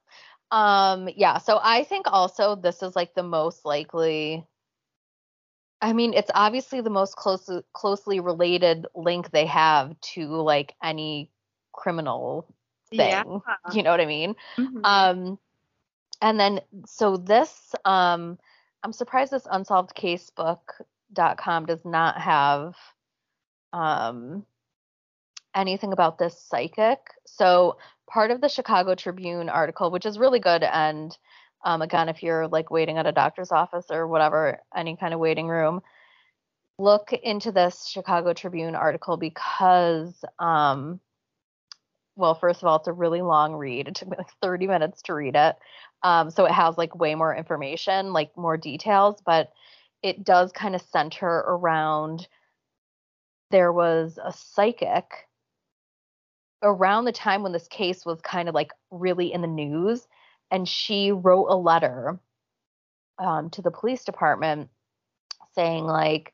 [0.50, 4.44] Um, yeah, so I think also this is like the most likely
[5.82, 11.30] I mean, it's obviously the most closely closely related link they have to like any
[11.72, 12.46] criminal
[12.90, 12.98] thing.
[12.98, 13.24] Yeah.
[13.72, 14.36] You know what I mean?
[14.56, 14.84] Mm-hmm.
[14.84, 15.38] Um
[16.20, 18.38] and then so this um
[18.82, 22.74] I'm surprised this unsolvedcasebook.com does not have
[23.72, 24.44] um
[25.54, 26.98] anything about this psychic.
[27.26, 27.78] So
[28.08, 30.62] part of the Chicago Tribune article, which is really good.
[30.62, 31.16] And
[31.64, 35.20] um, again, if you're like waiting at a doctor's office or whatever, any kind of
[35.20, 35.82] waiting room,
[36.78, 41.00] look into this Chicago Tribune article because, um,
[42.20, 43.88] well, first of all, it's a really long read.
[43.88, 45.56] It took me like 30 minutes to read it.
[46.02, 49.52] Um, so it has like way more information, like more details, but
[50.02, 52.28] it does kind of center around
[53.50, 55.04] there was a psychic
[56.62, 60.06] around the time when this case was kind of like really in the news
[60.50, 62.20] and she wrote a letter
[63.18, 64.68] um, to the police department
[65.54, 66.32] saying like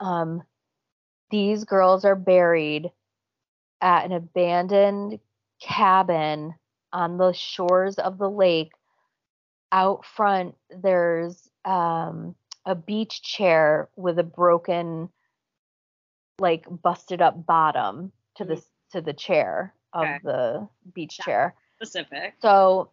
[0.00, 0.42] um,
[1.30, 2.90] these girls are buried
[3.80, 5.18] at an abandoned
[5.60, 6.54] cabin
[6.92, 8.72] on the shores of the lake
[9.70, 12.34] out front there's um,
[12.64, 15.08] a beach chair with a broken
[16.38, 18.54] like busted up bottom to mm-hmm.
[18.54, 20.18] the to the chair of okay.
[20.24, 21.54] the beach That's chair.
[21.76, 22.34] Specific.
[22.40, 22.90] So,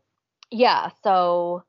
[0.52, 1.64] yeah, so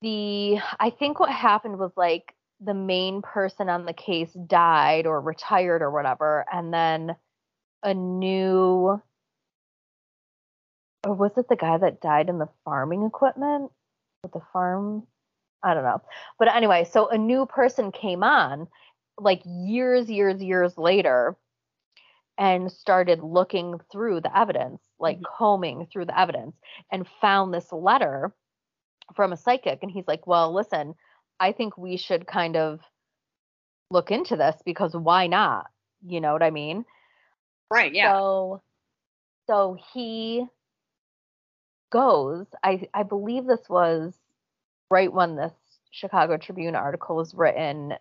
[0.00, 5.20] the I think what happened was like the main person on the case died or
[5.20, 7.14] retired or whatever and then
[7.82, 9.00] a new
[11.04, 13.70] or was it the guy that died in the farming equipment
[14.22, 15.06] with the farm
[15.62, 16.00] I don't know.
[16.38, 18.68] But anyway, so a new person came on
[19.18, 21.36] like years years years later
[22.36, 25.34] and started looking through the evidence, like mm-hmm.
[25.36, 26.56] combing through the evidence,
[26.92, 28.32] and found this letter
[29.16, 29.80] from a psychic.
[29.82, 30.94] And he's like, Well, listen,
[31.40, 32.80] I think we should kind of
[33.90, 35.66] look into this because why not?
[36.06, 36.84] You know what I mean?
[37.70, 38.12] Right, yeah.
[38.12, 38.62] So
[39.46, 40.46] so he
[41.90, 44.14] goes, I I believe this was
[44.90, 45.52] right when this
[45.90, 47.94] Chicago Tribune article was written,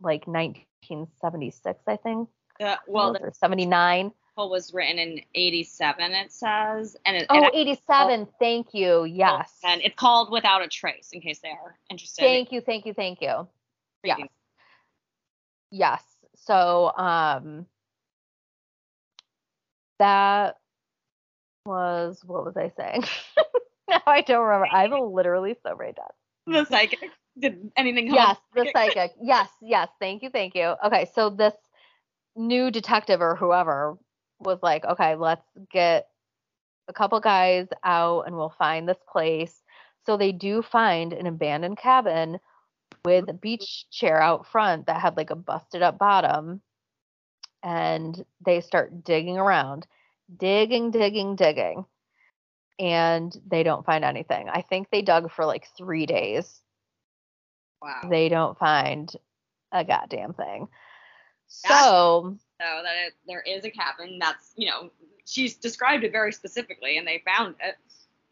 [0.00, 2.28] like 1976, I think.
[2.60, 4.12] Uh, well, or 79.
[4.36, 6.96] Article was written in 87, it says.
[7.04, 8.28] And it, Oh, and, 87.
[8.38, 9.04] Thank you.
[9.04, 9.58] Yes.
[9.64, 12.22] and it's called Without a Trace, in case they are interested.
[12.22, 12.60] Thank you.
[12.60, 12.94] Thank you.
[12.94, 13.48] Thank you.
[14.02, 14.20] Yes.
[15.70, 16.02] Yes.
[16.36, 17.66] So, um,
[19.98, 20.56] that
[21.64, 23.04] was what was I saying?
[23.88, 24.66] now I don't remember.
[24.70, 26.04] I'm literally so brain dead.
[26.46, 27.10] The psychic.
[27.38, 29.12] Did anything come Yes, the psychic.
[29.22, 29.88] Yes, yes.
[29.98, 30.30] Thank you.
[30.30, 30.74] Thank you.
[30.84, 31.54] Okay, so this
[32.36, 33.96] new detective or whoever
[34.38, 36.08] was like, okay, let's get
[36.88, 39.62] a couple guys out and we'll find this place.
[40.06, 42.38] So they do find an abandoned cabin
[43.04, 46.60] with a beach chair out front that had like a busted up bottom.
[47.62, 49.86] And they start digging around,
[50.36, 51.86] digging, digging, digging.
[52.78, 54.48] And they don't find anything.
[54.50, 56.60] I think they dug for like three days
[57.84, 58.08] Wow.
[58.08, 59.14] they don't find
[59.70, 60.68] a goddamn thing.
[61.48, 64.90] So, so that it, there is a cabin that's, you know,
[65.26, 67.76] she's described it very specifically and they found it.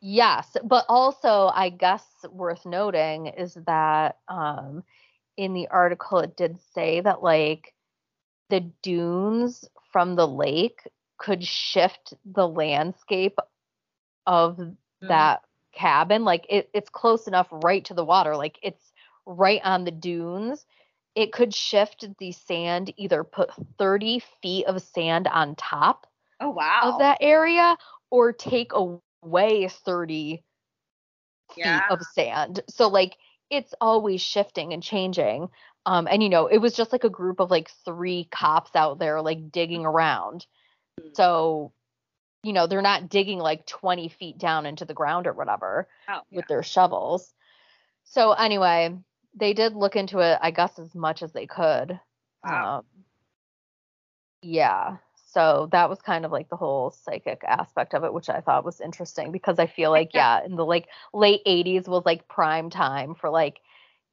[0.01, 4.85] yes, but also I guess worth noting is that um
[5.37, 7.75] in the article it did say that like
[8.51, 10.83] the dunes from the lake
[11.17, 13.39] could shift the landscape
[14.27, 14.61] of
[15.03, 15.43] that
[15.73, 16.25] cabin.
[16.25, 18.37] Like it, it's close enough right to the water.
[18.37, 18.93] Like it's
[19.25, 20.67] right on the dunes
[21.15, 26.07] it could shift the sand either put 30 feet of sand on top
[26.41, 26.81] Oh, wow.
[26.95, 27.77] of that area
[28.11, 30.43] or take away 30
[31.57, 31.81] Yeah.
[31.81, 33.17] feet of sand so like
[33.51, 35.49] it's always shifting and changing
[35.85, 38.99] um and you know it was just like a group of like three cops out
[38.99, 40.47] there like digging around
[41.01, 41.17] Mm.
[41.17, 41.73] so
[42.43, 46.21] you know they're not digging like 20 feet down into the ground or whatever Oh,
[46.31, 46.39] yeah.
[46.39, 47.33] with their shovels.
[48.05, 48.97] So anyway,
[49.35, 51.99] they did look into it, I guess, as much as they could.
[52.45, 52.79] Wow.
[52.79, 52.85] Um,
[54.43, 54.97] yeah.
[55.33, 58.65] So that was kind of like the whole psychic aspect of it, which I thought
[58.65, 62.69] was interesting because I feel like, yeah, in the like late 80s was like prime
[62.69, 63.61] time for like,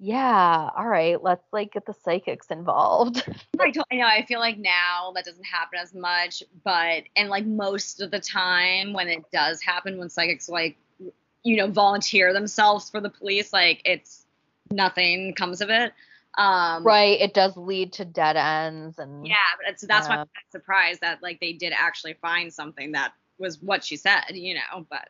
[0.02, 3.22] yeah, all right, let's like get the psychics involved.
[3.60, 4.06] I, I know.
[4.06, 8.22] I feel like now that doesn't happen as much, but and like most of the
[8.22, 10.78] time when it does happen, when psychics like
[11.44, 14.19] you know volunteer themselves for the police, like it's
[14.72, 15.94] nothing comes of it.
[16.38, 17.20] Um, right.
[17.20, 21.22] It does lead to dead ends and Yeah, but it's, that's why I'm surprised that
[21.22, 25.10] like they did actually find something that was what she said, you know, but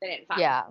[0.00, 0.40] they didn't find.
[0.40, 0.62] Yeah.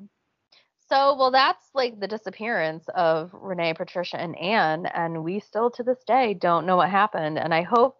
[0.89, 5.83] So, well, that's like the disappearance of Renee, Patricia, and Anne, and we still to
[5.83, 7.39] this day don't know what happened.
[7.39, 7.97] And I hope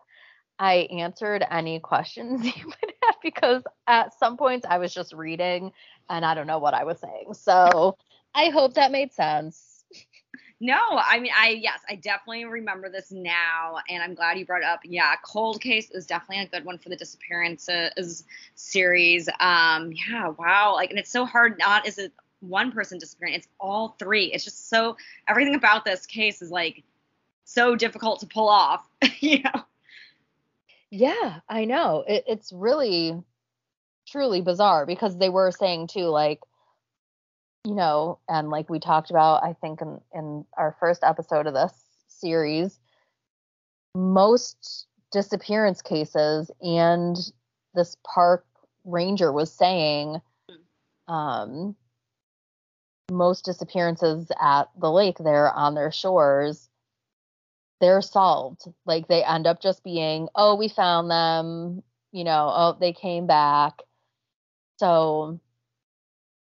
[0.60, 5.72] I answered any questions you would have because at some points I was just reading
[6.10, 7.34] and I don't know what I was saying.
[7.34, 7.98] So,
[8.36, 9.73] I hope that made sense.
[10.64, 14.64] No, I mean, I yes, I definitely remember this now, and I'm glad you brought
[14.64, 14.80] up.
[14.86, 18.24] Yeah, Cold Case is definitely a good one for the disappearances
[18.56, 19.28] series.
[19.42, 21.60] Um, yeah, wow, like, and it's so hard.
[21.60, 23.34] Not is it one person disappearing?
[23.34, 24.28] It's all three.
[24.28, 24.96] It's just so
[25.28, 26.84] everything about this case is like
[27.44, 28.88] so difficult to pull off.
[29.20, 29.64] you know?
[30.90, 32.06] Yeah, I know.
[32.08, 33.22] It, it's really,
[34.08, 36.40] truly bizarre because they were saying too, like,
[37.66, 41.54] you know, and like we talked about, I think in, in our first episode of
[41.54, 41.74] this
[42.08, 42.80] series,
[43.96, 47.16] most disappearance cases and
[47.76, 48.46] this park
[48.84, 50.20] ranger was saying
[51.08, 51.76] um
[53.12, 56.70] most disappearances at the lake there on their shores
[57.80, 58.64] they're solved.
[58.86, 63.28] Like they end up just being oh we found them you know oh they came
[63.28, 63.82] back.
[64.80, 65.40] So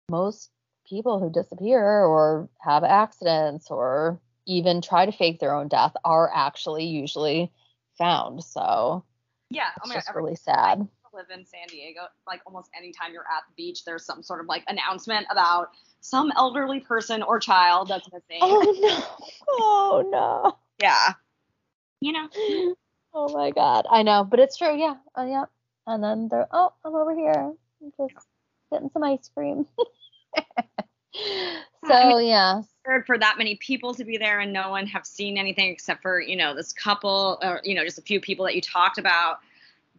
[0.10, 0.52] most
[0.92, 6.30] people who disappear or have accidents or even try to fake their own death are
[6.36, 7.50] actually usually
[7.98, 8.44] found.
[8.44, 9.06] So
[9.50, 9.70] Yeah.
[9.78, 10.88] it's Oh my just God, really sad.
[11.14, 14.48] live in San Diego, like almost anytime you're at the beach, there's some sort of
[14.48, 15.70] like announcement about
[16.02, 18.40] some elderly person or child that's missing.
[18.42, 19.04] oh no.
[19.48, 20.58] Oh no.
[20.82, 21.14] Yeah.
[22.02, 22.76] You know.
[23.14, 23.86] oh my god.
[23.90, 24.78] I know but it's true.
[24.78, 24.96] Yeah.
[25.16, 25.46] Oh yeah.
[25.88, 27.54] And then they're oh i'm over here.
[27.82, 28.28] I'm just
[28.72, 29.66] getting some ice cream
[31.88, 32.62] so yeah
[33.06, 36.20] For that many people to be there and no one have seen anything except for
[36.20, 39.40] you know this couple or you know just a few people that you talked about.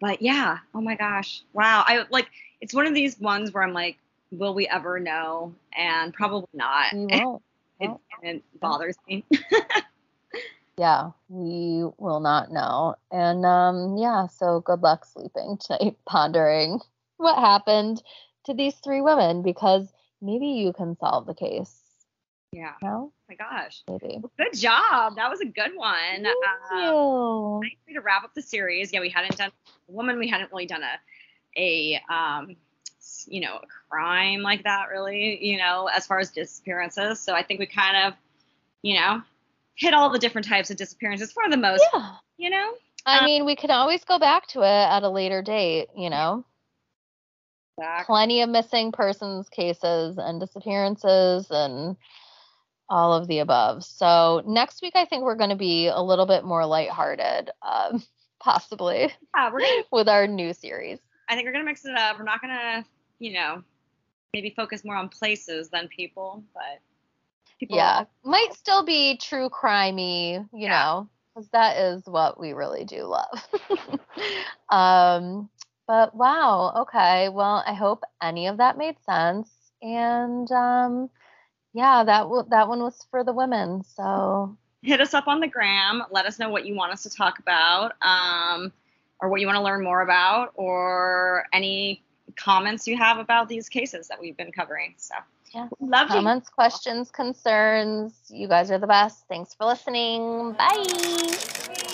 [0.01, 1.85] But yeah, oh my gosh, wow.
[1.87, 2.29] I like
[2.61, 3.99] it's one of these ones where I'm like,
[4.31, 5.55] will we ever know?
[5.77, 6.93] And probably not.
[6.93, 7.43] we won't
[7.81, 7.91] it,
[8.23, 9.25] it bothers me.
[10.79, 16.81] yeah we will not know and um yeah so good luck sleeping tonight pondering
[17.19, 18.03] what happened
[18.45, 19.93] to these three women because
[20.23, 21.79] maybe you can solve the case
[22.53, 22.73] Yeah.
[22.83, 23.11] No?
[23.11, 23.83] Oh my gosh.
[23.89, 24.19] Maybe.
[24.21, 25.17] Well, good job.
[25.17, 25.97] That was a good one.
[26.23, 27.61] Thank Um, you.
[27.63, 28.93] nice way to wrap up the series.
[28.93, 29.51] Yeah, we hadn't done
[29.89, 30.19] woman.
[30.19, 30.99] We hadn't really done a
[31.57, 32.57] a um
[33.27, 35.43] you know a crime like that really.
[35.45, 37.21] You know, as far as disappearances.
[37.21, 38.15] So I think we kind of
[38.83, 39.23] you know
[39.75, 41.83] hit all the different types of disappearances for the most.
[41.95, 42.11] Yeah.
[42.37, 42.75] You know.
[43.07, 46.09] I Um, mean, we can always go back to it at a later date, you
[46.11, 46.45] know.
[48.05, 51.97] Plenty of missing persons cases and disappearances and
[52.89, 53.83] all of the above.
[53.85, 58.03] So next week, I think we're going to be a little bit more lighthearted, um,
[58.41, 59.83] possibly Yeah, we're gonna.
[59.91, 60.99] with our new series.
[61.29, 62.19] I think we're gonna mix it up.
[62.19, 62.85] We're not gonna
[63.19, 63.63] you know
[64.35, 66.81] maybe focus more on places than people, but
[67.59, 67.77] people.
[67.79, 70.69] Yeah, might still be true crimey, you Yeah.
[70.69, 73.49] know, because that is what we really do love.
[74.69, 75.49] um,
[75.87, 77.29] but wow, okay.
[77.29, 79.49] Well, I hope any of that made sense,
[79.83, 81.11] and um,
[81.75, 83.83] yeah, that w- that one was for the women.
[83.85, 86.03] So hit us up on the gram.
[86.11, 88.73] Let us know what you want us to talk about, um,
[89.21, 92.03] or what you want to learn more about, or any
[92.37, 94.95] comments you have about these cases that we've been covering.
[94.97, 95.15] So,
[95.55, 95.69] Yeah.
[95.81, 96.15] love you.
[96.15, 98.15] comments, questions, concerns.
[98.31, 99.27] You guys are the best.
[99.29, 100.53] Thanks for listening.
[100.55, 101.92] Bye.